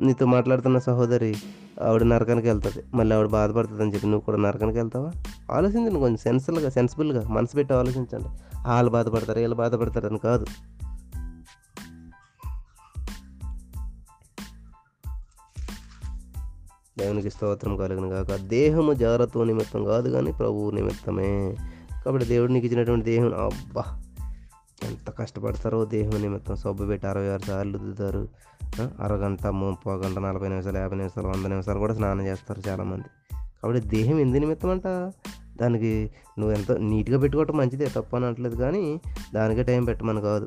నీతో 0.00 0.26
మాట్లాడుతున్న 0.26 0.78
సహోదరి 0.78 1.36
ఆవిడ 1.82 2.02
నరకానికి 2.02 2.48
వెళ్తుంది. 2.48 2.96
మళ్ళీ 2.96 3.16
ఆవిడ 3.16 3.28
బాధపడుతుంది 3.28 3.82
అని 3.82 3.94
చెప్పి 3.94 4.06
నువ్వు 4.06 4.20
కూడా 4.20 4.38
నరకానికి 4.38 4.78
వెళ్తావా? 4.78 5.12
ఆలోచించండి 5.50 6.00
కొంచెం 6.00 6.16
సెన్సిల్గా 6.16 6.70
సెన్సిబుల్గా 6.70 7.28
మనసు 7.28 7.56
పెట్టి 7.56 7.74
ఆలోచించండి. 7.74 8.28
వాళ్ళు 8.68 8.90
బాధపడతారు 8.90 9.38
వీళ్ళు 9.38 9.56
బాధపడతారు 9.56 10.06
అని 10.06 10.18
కాదు. 10.18 10.46
దేవునికి 16.98 17.30
స్తోత్రం 17.30 17.76
కలిగిన 17.76 18.08
కాక 18.08 18.36
దేహము 18.36 18.92
జాగ్రత్త 18.92 19.38
నిమిత్తం 19.38 19.84
కాదు 19.84 20.08
కానీ 20.10 20.32
ప్రభువు 20.32 20.70
నిమిత్తమే. 20.70 21.56
కాబట్టి 22.08 22.28
దేవుడు 22.28 22.52
నీకు 22.52 22.66
ఇచ్చినటువంటి 22.66 23.04
దేహం. 23.04 23.34
అబ్బా! 23.34 23.84
ఎంత 24.84 25.10
కష్టపడతారో 25.10 25.84
దేహం 25.84 26.22
నిమిత్తం 26.22 26.56
సబ్బు 26.56 26.84
పెట్టి 26.84 27.06
అరవై 27.06 27.28
ఆరు 27.28 27.42
సార్లు 27.42 27.72
రుద్దుతారు. 27.72 28.28
అరగంట 29.00 29.46
ముప్పై 29.46 29.94
గంట 29.94 30.18
నలభై 30.18 30.48
నిమిషాలు 30.48 30.78
యాభై 30.78 30.96
నిమిషాలు 30.96 31.26
వంద 31.26 31.46
నిమిషాలు 31.46 31.78
కూడా 31.78 31.94
స్నానం 31.94 32.26
చేస్తారు 32.26 32.68
చాలామంది. 32.68 33.36
కాబట్టి 33.62 33.88
దేహం 33.88 34.18
ఎందు 34.18 34.36
నిమిత్తం 34.36 34.70
అంట. 34.70 35.12
దానికి 35.60 36.10
నువ్వు 36.38 36.56
ఎంత 36.56 36.72
నీట్గా 36.72 37.18
పెట్టుకోవటం 37.18 37.56
మంచిదే 37.56 37.86
తప్ప 37.86 38.16
అని 38.16 38.26
అనట్లేదు 38.26 38.56
కానీ 38.56 39.00
దానికే 39.34 39.62
టైం 39.62 39.84
పెట్టమని 39.84 40.20
కాదు. 40.20 40.46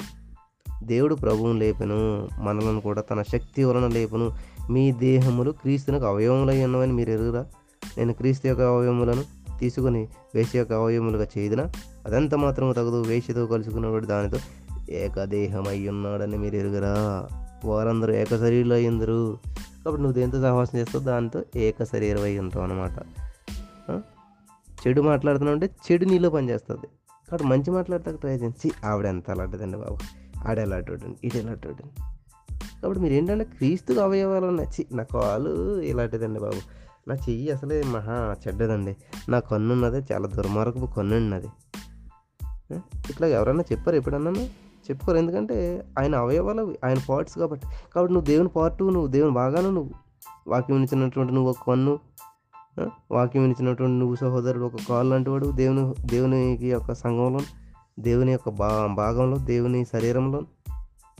దేవుడు 0.84 1.16
ప్రభువును 1.16 1.60
లేపెను 1.60 2.30
మనలను 2.40 2.82
కూడా 2.82 3.02
తన 3.02 3.22
శక్తి 3.22 3.64
వలన 3.64 3.88
లేపును. 3.88 4.32
మీ 4.70 4.92
దేహములు 4.92 5.52
క్రీస్తునకు 5.52 6.06
అవయవములై 6.06 6.64
ఉన్నవని 6.64 6.94
మీరు 6.94 7.12
ఎరుగురా? 7.12 7.46
నేను 7.98 8.14
క్రీస్తు 8.14 8.48
యొక్క 8.48 8.62
అవయవములను 8.62 9.41
తీసుకుని 9.62 10.08
వేష 10.36 10.56
యొక్క 10.56 10.74
అవయవములుగా 10.74 11.28
చేదిన 11.38 11.62
అదంత 12.06 12.36
మాత్రం 12.36 12.72
తగదు 12.72 13.02
వేషతో 13.02 13.48
కలుసుకున్నవాడు 13.48 14.06
దానితో 14.06 14.38
ఏకదేహమై 14.90 15.88
ఉన్నాడని 15.88 16.38
మీరు 16.38 16.56
ఎరుగురా? 16.56 16.94
వారందరూ 17.66 18.14
ఏక 18.14 18.38
శరీరులు 18.38 18.74
అయ్యిందరు 18.74 19.38
కాబట్టి 19.86 20.04
నువ్వు 20.04 20.20
దేంతో 20.20 20.42
సహవాసం 20.42 20.78
చేస్తావు? 20.78 21.04
దానితో 21.04 21.44
ఏక 21.56 21.84
శరీరం 21.84 22.22
అయి 22.22 22.40
ఉంటావు 22.40 22.66
అనమాట 22.66 22.98
చెడు 24.88 25.02
మాట్లాడుతున్నావు 25.02 25.56
అంటే 25.56 25.70
చెడు 25.92 26.06
నీలో 26.06 26.30
పనిచేస్తుంది 26.30 26.88
కాబట్టి 27.32 27.48
మంచి 27.48 27.72
మాట్లాడతాక 27.72 28.16
ట్రై 28.16 28.32
చేసి 28.32 28.72
ఆవిడ 28.86 29.06
ఎంత 29.06 29.32
అలాంటిదండి 29.32 29.78
బాబు. 29.78 29.98
ఆడ 30.48 30.60
ఎలాంటి 30.60 30.92
ఇటు 31.24 31.38
ఎలాంటి 31.38 31.68
కాబట్టి 31.68 33.02
మీరు 33.02 33.14
ఏంటంటే 33.14 33.44
క్రీస్తుకు 33.44 34.00
అవయవాలు 34.00 34.46
నచ్చి 34.46 34.86
నా 34.92 35.04
కాలు 35.04 35.82
ఇలాంటిదండి 35.82 36.40
బాబు. 36.40 36.62
నా 37.12 37.18
చెయ్యి 37.30 37.52
అసలే 37.52 37.84
మహా 37.84 38.36
చెడ్డదండి. 38.48 38.96
నా 39.30 39.40
కన్ను 39.40 39.74
ఉన్నది 39.74 40.14
చాలా 40.14 40.28
దుర్మార్గపు 40.28 40.86
కన్ను 40.86 41.18
ఉన్నది 41.18 41.48
ఇట్లా 43.10 43.28
ఎవరన్నా 43.28 43.64
చెప్పారు 43.72 43.98
ఎప్పుడన్నా? 43.98 44.32
చెప్పుకోరు. 44.90 45.18
ఎందుకంటే 45.18 45.86
ఆయన 46.00 46.16
అవయవాలు 46.16 46.76
ఆయన 46.86 46.98
పార్ట్స్ 47.10 47.40
కాబట్టి. 47.40 47.68
కాబట్టి 47.96 48.14
నువ్వు 48.14 48.26
దేవుని 48.26 48.50
పార్ట్ 48.50 48.84
నువ్వు 48.84 49.08
దేవుని 49.08 49.34
బాగాను 49.34 49.70
నువ్వు 49.70 49.92
వాక్యం 50.48 50.84
ఇచ్చినటువంటి 50.84 51.34
నువ్వు 51.34 51.50
ఒక 51.50 51.58
కన్ను 51.68 52.00
వాక్యం 53.12 53.46
ఇచ్చినటువంటి 53.46 54.00
నువ్వు 54.00 54.16
సహోదరుడు 54.16 54.66
ఒక 54.66 54.76
కాలు 54.90 55.10
లాంటి 55.10 55.30
వాడు 55.30 55.52
దేవుని 55.52 55.94
దేవునికి 56.08 56.72
యొక్క 56.72 56.94
సంఘంలో 56.94 57.40
దేవుని 58.00 58.32
యొక్క 58.32 58.50
భా 58.50 58.94
భాగంలో 58.98 59.38
దేవుని 59.38 59.86
శరీరంలో 59.86 60.42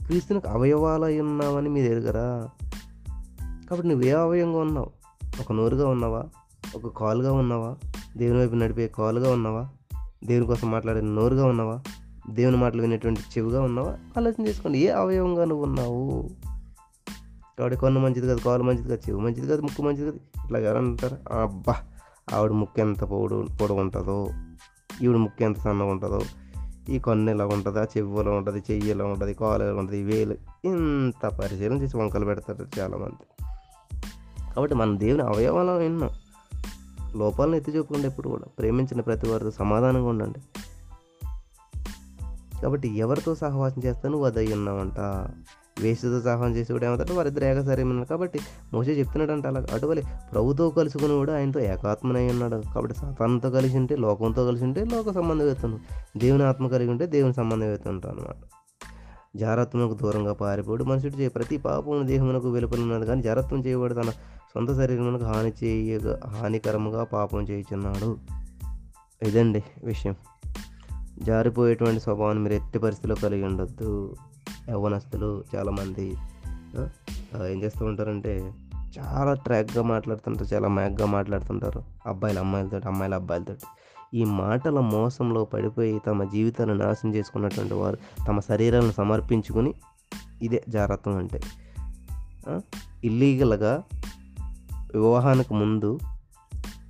క్రీస్తునికి 0.06 0.48
అవయవాలు 0.48 1.04
అయి 1.04 1.20
ఉన్నావని 1.20 1.68
మీరు 1.68 1.86
ఎరుగరా? 1.86 2.50
కాబట్టి 3.70 3.88
నువ్వు 3.88 4.06
ఏ 4.06 4.10
అవయవంగా 4.10 4.58
ఉన్నావు? 4.58 5.01
ఒక 5.40 5.52
నోరుగా 5.52 5.88
ఉన్నావా? 5.88 6.24
ఒక 6.76 6.98
కాలుగా 6.98 7.32
ఉన్నావా? 7.32 7.76
దేవుని 8.16 8.38
వైపు 8.38 8.54
నడిపే 8.54 8.88
కాలుగా 8.88 9.32
ఉన్నావా? 9.32 9.68
దేవుని 10.24 10.46
కోసం 10.46 10.70
మాట్లాడే 10.70 11.00
నోరుగా 11.00 11.46
ఉన్నావా? 11.46 11.80
దేవుని 12.30 12.56
మాటలు 12.56 12.82
వినేటువంటి 12.82 13.20
చెవిగా 13.20 13.62
ఉన్నావా? 13.62 13.90
ఆలోచన 13.90 14.46
చేసుకోండి. 14.46 14.78
ఏ 14.78 14.88
అవయవంగా 14.88 15.44
నువ్వు 15.44 15.64
ఉన్నావు? 15.64 16.30
కాబట్టి 17.58 17.80
కన్ను 17.80 18.00
మంచిది 18.00 18.26
కాదు 18.26 18.40
కాలు 18.40 18.62
మంచిది 18.62 18.88
కాదు 18.88 19.10
చెవి 19.10 19.20
మంచిది 19.20 19.46
కాదు 19.46 19.62
ముక్కు 19.62 19.82
మంచిది 19.82 20.04
కాదు. 20.04 20.16
ఇట్లా 20.16 20.58
ఎవరన్నా 20.58 20.90
అంటారు 20.90 21.40
అబ్బా 21.42 21.74
ఆవిడ 22.32 22.50
ముక్కు 22.50 22.80
ఎంత 22.80 23.04
పొడు 23.04 23.46
పొడవు 23.60 23.80
ఉంటుందో 23.80 24.28
ఈవిడ 25.02 25.16
ముక్కు 25.16 25.44
ఎంత 25.44 25.58
సన్నగా 25.58 25.88
ఉంటుందో 25.88 26.20
ఈ 26.88 26.98
కొన్న 26.98 27.30
ఎలా 27.30 27.46
ఉంటుంది 27.46 27.80
ఆ 27.80 27.82
చెవి 27.82 28.20
ఎలా 28.20 28.30
ఉంటుంది 28.30 28.58
చెయ్యి 28.58 28.88
ఎలా 28.88 29.04
ఉంటుంది 29.04 29.34
కాలు 29.34 29.62
ఎలా 29.62 29.74
ఉంటుంది 29.74 30.02
వేలు 30.02 30.36
ఇంత 30.64 31.26
పరిశీలన 31.26 31.76
చేసి 31.76 31.96
వంకలు 31.96 32.24
పెడతారు 32.24 32.66
చాలామంది. 32.78 33.41
కాబట్టి 34.54 34.74
మన 34.74 34.96
దేవుని 34.96 35.22
అవయవాలను 35.22 35.78
విన్నాం 35.78 36.10
లోపాలను 37.16 37.56
ఎత్తి 37.56 37.72
చూపకుండా 37.72 38.06
ఎప్పుడు 38.06 38.28
కూడా. 38.28 38.44
ప్రేమించిన 38.58 39.00
ప్రతి 39.00 39.28
వారితో 39.28 39.50
సమాధానంగా 39.50 40.08
ఉండండి. 40.08 40.40
కాబట్టి 42.62 42.98
ఎవరితో 42.98 43.34
సహవాసం 43.34 43.82
చేస్తాను 43.84 44.12
నువ్వు 44.12 44.26
అదయ్యి 44.26 44.52
ఉన్నావంట? 44.52 45.00
వేసుతో 45.80 46.20
సహవాసం 46.20 46.56
చేసేవాడు 46.56 46.84
ఏమంటాడు 46.84 47.12
వారిద్దరు 47.12 47.44
ఏకసరేమన్నారు 47.44 48.08
కాబట్టి 48.08 48.40
మోసే 48.72 48.92
చెప్తున్నాడంట 48.92 49.46
అలా 49.46 49.66
అటువలే 49.72 50.02
ప్రభుతో 50.32 50.70
కూడా 50.70 51.34
ఆయనతో 51.34 51.60
ఏకాత్మనై 51.60 52.30
ఉన్నాడు. 52.30 52.62
కాబట్టి 52.74 52.98
సతానంతో 52.98 53.50
కలిసి 53.50 53.76
ఉంటే 53.76 53.96
లోకంతో 53.96 54.46
కలిసి 54.46 54.64
ఉంటే 54.64 54.84
లోక 54.84 55.10
సంబంధం 55.10 55.46
ఎత్తును 55.46 55.80
దేవుని 56.16 56.42
ఆత్మ 56.42 56.68
కలిగి 56.68 56.90
ఉంటే 56.90 57.06
దేవుని 57.06 57.34
సంబంధం 57.34 57.66
ఎత్తుంటాడు 57.66 58.14
అనమాట 58.14 58.36
జారత్వముకు 59.36 59.94
దూరంగా 59.94 60.32
పారిపోడు 60.32 60.84
మనుషుడు 60.84 61.12
చేయ 61.12 61.28
ప్రతి 61.28 61.56
పాపమును 61.56 62.06
దేహమునకు 62.06 62.50
వెలుపలున్నది 62.50 63.06
కానీ 63.06 63.22
జారత్వం 63.22 63.66
చేయబడి 63.66 63.94
తన 63.94 64.10
సొంత 64.54 64.74
శరీరమునకు 64.74 65.24
హాని 65.24 65.52
చేయ 65.64 65.98
హానికరముగా 66.26 67.04
పాపం 67.04 67.42
చేయుచున్నాడు. 67.42 68.16
ఇదండి 69.22 69.64
విషయం. 69.84 70.16
జారిపోయేటువంటి 71.22 72.00
స్వభావాన్ని 72.00 72.42
మీరు 72.42 72.54
ఎట్టి 72.54 72.78
పరిస్థితిలో 72.78 73.14
కలిగి 73.14 73.44
ఉండొద్దు. 73.44 74.16
యవ్వనస్తులు 74.70 75.44
చాలామంది 75.56 76.16
ఏం 77.46 77.62
చేస్తూ 77.62 77.84
ఉంటారంటే 77.84 78.52
చాలా 78.98 79.34
ట్రాక్గా 79.34 79.82
మాట్లాడుతుంటారు 79.82 80.54
చాలా 80.54 80.68
మ్యాగ్గా 80.68 81.06
మాట్లాడుతుంటారు. 81.06 81.82
అబ్బాయిలు 82.06 82.38
అమ్మాయిలతో 82.38 82.80
అమ్మాయిలు 82.86 83.14
అబ్బాయిలతో 83.14 83.54
ఈ 84.14 84.24
మాటల 84.24 84.80
మోసంలో 84.80 85.44
పడిపోయి 85.44 86.00
తమ 86.06 86.24
జీవితాన్ని 86.24 86.78
నాశనం 86.78 87.14
చేసుకున్నటువంటి 87.14 87.74
వారు 87.74 87.98
తమ 88.28 88.40
శరీరాలను 88.40 88.90
సమర్పించుకుని 88.90 89.74
ఇదే 90.42 90.64
జాగ్రత్తం 90.68 91.16
అంటే. 91.16 91.40
ఇల్లీగల్గా 93.04 93.82
వివాహానికి 94.94 95.54
ముందు 95.54 95.98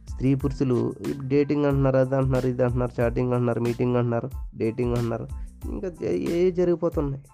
స్త్రీ 0.09 0.35
పురుషులు 0.35 0.95
డేటింగ్ 1.27 1.65
అంటున్నారు 1.65 1.97
అది 1.97 2.17
అంటున్నారు 2.17 2.47
ఇది 2.47 2.65
అంటున్నారు 2.65 3.03
చాటింగ్ 3.03 3.33
అంటున్నారు 3.33 3.61
మీటింగ్ 3.61 3.97
అంటున్నారు 3.97 4.31
డేటింగ్ 4.57 4.93
అంటున్నారు 4.93 5.29
ఇంకా 5.65 5.93
ఏ 6.09 6.51
జరిగిపోతున్నాయి? 6.51 7.25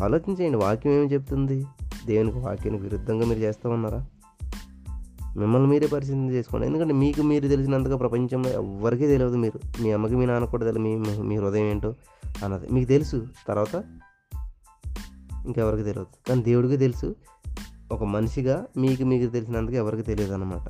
ఆలోచించండి 0.00 0.56
వాక్యం 0.56 0.92
ఏమి 0.92 1.06
చెప్తుంది? 1.06 1.66
దేవునికి 2.06 2.38
వాక్యానికి 2.38 2.82
విరుద్ధంగా 2.82 3.26
మీరు 3.26 3.38
చేస్తూ 3.38 3.70
ఉన్నారా? 3.70 4.06
మిమ్మల్ని 5.36 5.68
మీరే 5.68 5.86
పరిశీలన 5.86 6.30
చేసుకోండి. 6.30 6.66
ఎందుకంటే 6.66 6.94
మీకు 6.94 7.22
మీరు 7.22 7.48
తెలిసినంతగా 7.48 7.96
ప్రపంచంలో 7.96 8.50
ఎవరికీ 8.50 9.06
తెలియదు 9.06 9.36
మీరు. 9.36 9.82
మీ 9.82 9.92
అమ్మకి 9.92 10.16
మీ 10.16 10.26
నాన్న 10.26 10.46
కూడా 10.46 10.72
తెలియదు. 10.72 10.98
మీ 10.98 11.18
మీ 11.22 11.36
హృదయం 11.36 11.66
ఏంటో 11.66 11.94
అన్నది. 12.44 12.66
మీకు 12.72 12.88
తెలుసు. 12.88 13.26
తర్వాత 13.48 13.84
ఇంకెవరికి 15.46 15.82
తెలియదు. 15.82 16.28
కానీ 16.28 16.42
దేవుడికి 16.42 16.76
తెలుసు. 16.76 17.14
ఒక 17.92 18.04
మనిషిగా 18.04 18.66
మీకు 18.76 19.02
మీకు 19.02 19.32
తెలిసినంతగా 19.32 19.76
ఎవరికి 19.76 20.02
తెలియదు 20.02 20.32
అనమాట 20.32 20.68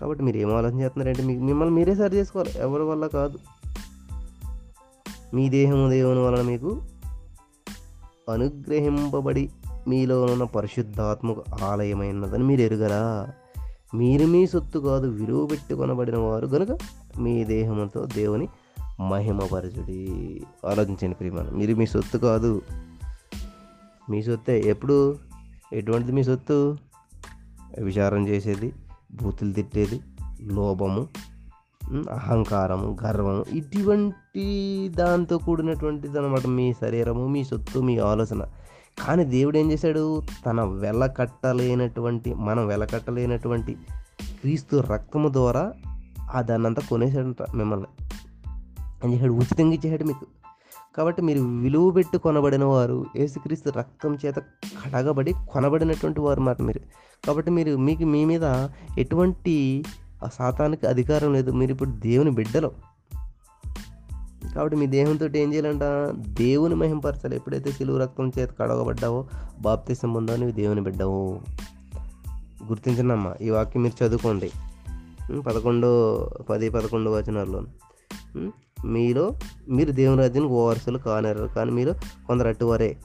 కాబట్టి 0.00 0.24
మీరు 0.24 0.36
ఏం 0.36 0.56
ఆలోచన 0.56 0.80
చేస్తున్నారంటే 0.80 1.22
మీకు 1.22 1.40
మిమ్మల్ని 1.40 1.74
మీరే 1.74 1.94
సరి 1.94 2.16
చేసుకోవాలి. 2.16 2.52
ఎవరి 2.58 2.82
వల్ల 2.82 3.06
కాదు. 3.06 3.38
మీ 5.34 5.48
దేహము 5.48 5.90
దేవుని 5.90 6.20
వలన 6.20 6.42
మీకు 6.42 6.82
అనుగ్రహింపబడి 8.32 9.50
మీలో 9.88 10.22
ఉన్న 10.22 10.44
పరిశుద్ధాత్మక 10.44 11.54
ఆలయమైనదని 11.62 12.44
మీరు 12.44 12.60
ఎరుగరా? 12.60 13.28
మీరు 13.94 14.26
మీ 14.26 14.46
సొత్తు 14.46 14.78
కాదు 14.78 15.06
విలువ 15.06 15.46
పెట్టి 15.46 15.74
కొనబడిన 15.74 16.16
వారు 16.16 16.46
కనుక 16.46 16.78
మీ 17.18 17.44
దేహంతో 17.44 18.06
దేవుని 18.06 18.48
మహిమపరచుడి. 19.08 20.42
ఆలోచించండి 20.66 21.14
ప్రియమాన 21.14 21.50
మీరు 21.50 21.74
మీ 21.74 21.86
సొత్తు 21.86 22.18
కాదు. 22.18 22.62
మీ 24.10 24.22
సొత్తే 24.22 24.60
ఎప్పుడు? 24.60 25.18
ఎటువంటిది 25.72 26.12
మీ 26.12 26.24
సొత్తు? 26.24 26.76
విచారం 27.82 28.28
చేసేది 28.28 28.72
బూతులు 29.22 29.52
తిట్టేది 29.52 30.00
లోభము 30.42 31.08
అహంకారము 32.10 32.96
గర్వము 33.04 33.44
ఇటువంటి 33.52 34.88
దాంతో 34.88 35.38
కూడినటువంటిది 35.38 36.18
అనమాట 36.18 36.46
మీ 36.46 36.72
శరీరము 36.72 37.26
మీ 37.26 37.44
సొత్తు 37.44 37.78
మీ 37.78 37.98
ఆలోచన. 37.98 38.44
కానీ 39.00 39.24
దేవుడు 39.24 39.58
ఏం 39.58 39.72
చేశాడు? 39.72 40.22
తన 40.46 40.60
వెలకట్టలేనటువంటి 40.60 42.34
మనం 42.34 42.66
వెలకట్టలేనటువంటి 42.66 43.76
క్రీస్తు 44.40 44.76
రక్తము 44.76 45.28
ద్వారా 45.28 45.72
ఆ 46.32 46.42
దాన్నంతా 46.42 46.82
కొనేసాడంట 46.90 47.42
మిమ్మల్ని. 47.54 47.86
ఏం 49.04 49.12
చేశాడు? 49.12 49.32
ఉచితంగా 49.32 49.72
ఇచ్చేసాడు 49.72 50.04
మీకు. 50.04 50.26
కాబట్టి 50.96 51.22
మీరు 51.22 51.40
విలువ 51.40 51.90
పెట్టి 51.90 52.18
కొనబడిన 52.18 52.64
వారు 52.64 53.06
యేసుక్రీస్తు 53.16 53.70
రక్తం 53.70 54.18
చేత 54.26 54.34
కడగబడి 54.34 55.34
కొనబడినటువంటి 55.50 56.20
వారు 56.20 56.40
మాట 56.40 56.62
మీరు. 56.62 56.80
కాబట్టి 57.26 57.50
మీరు 57.50 57.76
మీకు 57.76 58.04
మీ 58.04 58.24
మీద 58.24 58.68
ఎటువంటి 58.98 59.84
సాతానికి 60.32 60.86
అధికారం 60.86 61.32
లేదు. 61.32 61.50
మీరు 61.50 61.72
ఇప్పుడు 61.72 61.90
దేవుని 61.90 62.30
బిడ్డలో. 62.30 62.70
కాబట్టి 64.54 64.76
మీ 64.76 64.86
దేహంతో 64.86 65.26
ఏం 65.26 65.52
చేయాలంట? 65.52 65.82
దేవుని 66.28 66.74
మహింపరచాలి. 66.74 67.36
ఎప్పుడైతే 67.36 67.72
సిలువు 67.72 67.98
రక్తం 67.98 68.32
చేత 68.38 68.50
కడగబడ్డావో 68.60 69.26
బాప్తిసం 69.60 70.12
పొందావో 70.12 70.36
నువ్వు 70.38 70.54
దేవుని 70.54 70.80
బిడ్డవు. 70.80 71.40
గుర్తించనమ్మా 72.68 73.34
ఈ 73.42 73.50
వాక్యం 73.50 73.82
మీరు 73.82 74.04
చదువుకోండి. 74.04 74.50
పదకొండు 75.40 76.18
పది 76.50 76.70
పదకొండు 76.70 77.10
వచనాల్లో. 77.10 77.62
మీరు 78.84 79.32
మీరు 79.68 79.90
దేవుని 79.90 80.20
రాజ్యానికి 80.20 80.54
ఓవర్సలు 80.54 80.98
కానేరు 80.98 81.44
కానీ 81.44 81.70
మీరు 81.70 81.94
కొందరు 82.26 82.48
అటువరే 82.48 82.96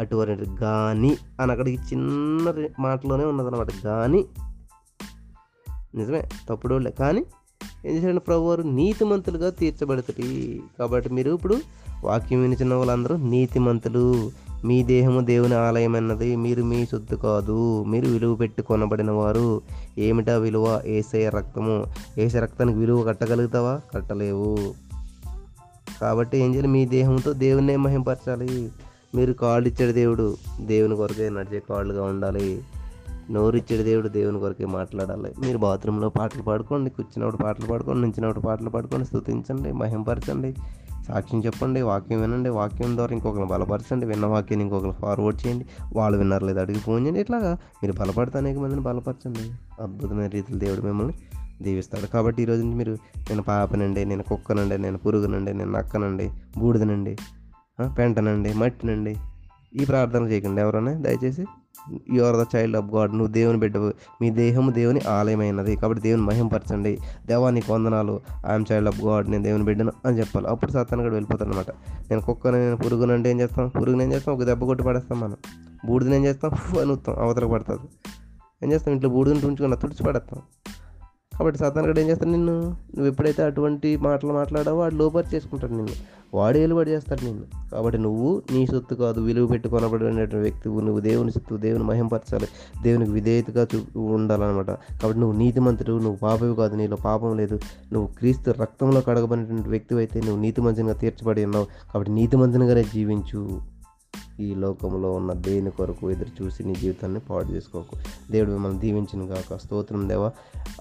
అటువరే 0.00 0.38
కానీ 0.60 1.16
అని 1.40 1.52
అక్కడికి 1.52 1.82
చిన్న 1.82 2.68
మాటలోనే 2.80 3.24
ఉన్నదన్నమాట. 3.24 3.68
కానీ 3.84 4.24
నిజమే 5.94 6.28
తప్పుడు 6.48 6.90
కానీ 6.90 7.24
ఏం 7.86 7.96
చేశాడు 7.96 8.18
ప్రభు 8.18 8.40
వారు 8.40 8.62
నీతిమంతులుగా 8.62 9.50
తీర్చబడుతుంది 9.50 10.62
కాబట్టి 10.78 11.10
మీరు 11.10 11.30
ఇప్పుడు 11.30 11.58
వాక్యం 12.04 12.42
వినిచిన 12.42 12.74
వాళ్ళందరూ 12.74 13.16
నీతిమంతులు. 13.16 14.30
మీ 14.64 14.82
దేహము 14.82 15.20
దేవుని 15.20 15.54
ఆలయం 15.54 15.96
అన్నది 15.96 16.36
మీరు 16.36 16.62
మీ 16.62 16.86
సొత్తు 16.86 17.16
కాదు. 17.16 17.84
మీరు 17.84 18.06
విలువ 18.06 18.34
పెట్టి 18.34 18.62
కొనబడిన 18.62 19.10
వారు. 19.10 19.62
ఏమిటా 19.98 20.36
విలువ? 20.38 20.82
ఏసయ 20.86 21.28
రక్తము. 21.28 21.86
ఏసే 22.18 22.40
రక్తానికి 22.40 22.78
విలువ 22.78 23.02
కట్టగలుగుతావా? 23.02 23.80
కట్టలేవు. 23.94 24.74
కాబట్టి 26.00 26.38
ఏం 26.38 26.52
చేయాలి? 26.52 26.68
మీ 26.68 26.86
దేహంతో 26.86 27.32
దేవున్నే 27.32 27.76
మహింపరచాలి. 27.76 28.72
మీరు 29.14 29.32
కాళ్ళు 29.32 29.68
ఇచ్చాడు 29.68 29.92
దేవుడు. 29.92 30.36
దేవుని 30.60 30.96
కొరకే 30.96 31.28
నడిచే 31.28 31.62
కాళ్ళుగా 31.68 32.02
ఉండాలి. 32.02 32.62
నోరిచ్చాడు 33.30 33.82
దేవుడు 33.82 34.08
దేవుని 34.08 34.40
కొరకే 34.40 34.66
మాట్లాడాలి. 34.66 35.32
మీరు 35.40 35.58
బాత్రూంలో 35.58 36.08
పాటలు 36.08 36.42
పాడుకోండి 36.42 36.90
కూర్చున్నప్పుడు 36.90 37.42
పాటలు 37.42 37.66
పాడుకోండి 37.66 38.00
నించినప్పుడు 38.00 38.40
పాటలు 38.40 38.70
పాడుకోండి 38.70 39.06
స్థుతించండి 39.06 39.72
మహింపరచండి 39.72 40.54
సాక్ష్యం 41.08 41.44
చెప్పండి 41.44 41.82
వాక్యం 41.82 42.20
వినండి 42.20 42.48
వాక్యం 42.48 42.96
ద్వారా 42.96 43.14
ఇంకొకరిని 43.14 43.46
బలపరచండి 43.46 44.06
విన్న 44.06 44.26
వాక్యాన్ని 44.26 44.64
ఇంకొకరు 44.64 44.90
ఫార్వర్డ్ 44.90 45.46
చేయండి 45.46 45.66
వాళ్ళు 45.96 46.18
విన్నారు 46.18 46.46
లేదా 46.46 46.60
అడిగి 46.62 46.78
ఫోన్ 46.78 47.04
చేయండి 47.04 47.20
ఇట్లాగా 47.20 47.52
మీరు 47.54 47.92
బలపడితే 47.92 48.38
అనేక 48.38 48.58
మందిని 48.58 48.80
బలపరచండి. 48.80 49.40
అద్భుతమైన 49.82 50.28
రీతిలో 50.28 50.58
దేవుడు 50.58 50.80
మిమ్మల్ని 50.80 51.14
దీవిస్తాడు. 51.62 52.06
కాబట్టి 52.06 52.42
ఈరోజు 52.42 52.62
నుంచి 52.62 52.76
మీరు 52.76 52.92
నేను 53.18 53.42
పాపనండి 53.42 54.04
నేను 54.04 54.22
కుక్కనండి 54.22 54.78
నేను 54.78 54.98
పురుగునండి 54.98 55.54
నేను 55.54 55.72
నక్కనండి 55.72 56.30
బూడిదనండి 56.58 57.16
పెంటనండి 57.98 58.52
మట్టినండి 58.54 59.16
ఈ 59.76 59.84
ప్రార్థన 59.84 60.24
చేయకండి 60.24 60.60
ఎవరైనా 60.60 60.92
దయచేసి. 60.92 61.46
You 62.12 62.22
are 62.22 62.46
the 62.46 62.56
child 62.56 62.76
of 62.76 62.94
God 62.94 63.10
నువ్వు 63.10 63.32
దేవుని 63.32 63.58
బిడ్డ 63.58 63.76
మీ 64.22 64.30
దేహము 64.30 64.70
దేవుని 64.70 65.00
ఆలయమైనది. 65.08 65.76
కాబట్టి 65.76 66.02
దేవుని 66.02 66.22
మహింపరచండి. 66.22 66.98
దేవా 67.26 67.50
నీకు 67.50 67.74
వందనాలు. 67.74 68.20
ఐఎమ్ 68.50 68.64
చైల్డ్ 68.72 68.88
ఆఫ్ 68.88 69.04
గాడ్ 69.04 69.30
నేను 69.30 69.42
దేవుని 69.42 69.64
బిడ్డను 69.64 69.92
అని 70.06 70.18
చెప్పాలి. 70.18 70.46
అప్పుడు 70.46 70.70
సాతాను 70.70 71.02
కూడా 71.02 71.14
వెళ్ళిపోతాడు 71.14 71.50
అనమాట 71.50 71.70
నేను 72.10 72.20
కుక్కను 72.20 72.56
నేను 72.56 72.76
పురుగునంటే 72.76 73.30
ఏం 73.30 73.40
చేస్తాం? 73.40 73.68
పురుగుని 73.68 74.04
ఏం 74.04 74.12
చేస్తాం? 74.12 74.34
ఒక 74.34 74.42
దెబ్బ 74.42 74.64
కొట్టి 74.64 74.84
పడేస్తాం 74.84 75.20
మనం. 75.20 75.36
బూడిదని 75.86 76.16
ఏం 76.16 76.24
చేస్తాం? 76.24 76.50
అని 76.80 76.92
ఉత్తాం 76.92 77.16
అవతలకు 77.18 77.50
పడుతుంది. 77.50 77.88
ఏం 78.62 78.72
చేస్తాం? 78.72 78.94
ఇంట్లో 78.94 79.10
బూడిదని 79.10 79.40
తుంచుకున్నా 79.40 79.76
తుడిచి 79.76 80.04
పడేస్తాం. 80.04 80.42
కాబట్టి 81.38 81.58
సాతాను 81.58 82.00
ఏం 82.00 82.08
చేస్తాడు 82.08 82.30
నిన్ను? 82.30 82.60
నువ్వు 82.60 83.06
ఎప్పుడైతే 83.06 83.42
అటువంటి 83.42 83.96
మాటలు 83.96 84.32
మాట్లాడావో 84.32 84.78
వాడు 84.78 84.94
లోపర్ 84.94 85.34
చేసుకుంటాడు 85.34 85.72
నిన్ను. 85.72 86.18
వాడు 86.34 86.58
ఏలుబడి 86.58 86.90
చేస్తాడు 86.90 87.24
నిన్ను. 87.24 87.70
కాబట్టి 87.70 87.98
నువ్వు 87.98 88.42
నీ 88.52 88.66
సొత్తు 88.66 88.94
కాదు 88.94 89.20
విలువ 89.20 89.46
పెట్టి 89.46 89.68
వ్యక్తి 89.68 90.36
వ్యక్తివు 90.36 90.80
నువ్వు 90.80 91.00
దేవుని 91.00 91.30
సొత్తు 91.32 91.56
దేవుని 91.56 91.84
మహింపరచాలి. 91.84 92.48
దేవునికి 92.82 93.10
విధేయతగా 93.10 93.66
చూ 93.76 94.00
ఉండాలన్నమాట. 94.00 94.70
కాబట్టి 94.70 95.20
నువ్వు 95.20 95.38
నీతిమంతుడు 95.38 95.92
నువ్వు 95.92 96.16
పాపవి 96.16 96.56
కాదు 96.56 96.76
నీలో 96.76 96.96
పాపం 96.96 97.36
లేదు. 97.36 97.60
నువ్వు 97.92 98.14
క్రీస్తు 98.18 98.50
రక్తంలో 98.50 99.00
కడగబడినటువంటి 99.00 99.68
వ్యక్తి 99.68 99.94
అయితే 99.94 100.20
నువ్వు 100.20 100.42
నీతిమంతునిగా 100.42 100.94
తీర్చబడి 100.94 101.44
ఉన్నావు. 101.44 101.64
కాబట్టి 101.64 102.12
నీతిమంతునిగానే 102.12 102.82
జీవించు. 102.82 103.77
ఈ 104.40 104.54
లోకంలో 104.54 105.12
ఉన్న 105.12 105.32
దేని 105.32 105.70
కొరకు 105.70 106.10
ఎదురు 106.10 106.44
చూసి 106.44 106.64
నీ 106.64 106.74
జీవితాన్ని 106.74 107.20
పాడు 107.20 107.44
చేసుకోకు. 107.44 107.96
దేవుడు 108.30 108.50
మిమ్మల్ని 108.50 108.78
దీవించిన 108.78 109.26
కాక 109.26 109.56
స్తోత్రం 109.56 110.08
దేవా. 110.08 110.32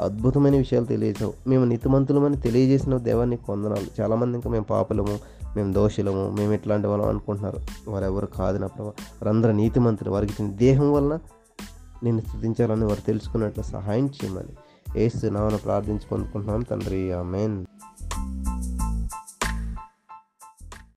అద్భుతమైన 0.02 0.58
విషయాలు 0.58 0.86
తెలియజేసావు. 0.86 1.50
మేము 1.50 1.66
నీతిమంతులమని 1.66 2.42
తెలియజేసిన 2.42 2.98
దేవా 2.98 3.26
నీకు 3.26 3.54
వందనాలు. 3.54 4.02
చాలామంది 4.02 4.38
ఇంకా 4.38 4.50
మేము 4.50 4.64
పాపలము 4.64 5.20
మేము 5.56 5.74
దోషులము 5.74 6.30
మేము 6.30 6.54
ఇట్లాంటి 6.54 6.88
వాళ్ళం 6.88 7.08
అనుకుంటున్నారు? 7.08 7.58
వారెవరు 7.88 8.26
కాదు 8.26 8.58
నా 8.58 8.68
ప్రభావ 8.68 8.92
వారందరూ 9.00 9.52
నీతిమంతులు. 9.52 10.12
వారికి 10.12 10.34
ఇచ్చిన 10.40 10.56
దేహం 10.56 10.94
వలన 10.94 11.20
నేను 12.04 12.22
స్థుతించాలని 12.22 12.86
వారు 12.86 13.02
తెలుసుకున్నట్లు 13.02 13.64
సహాయం 13.64 14.06
చేయమని. 14.06 14.54
ఏసు 15.00 15.26
నామను 15.26 15.58
ప్రార్థించి 15.58 16.02
పొందుకుంటున్నాం 16.12 16.62
తండ్రి. 16.62 17.12
ఆమెన్. 17.12 17.66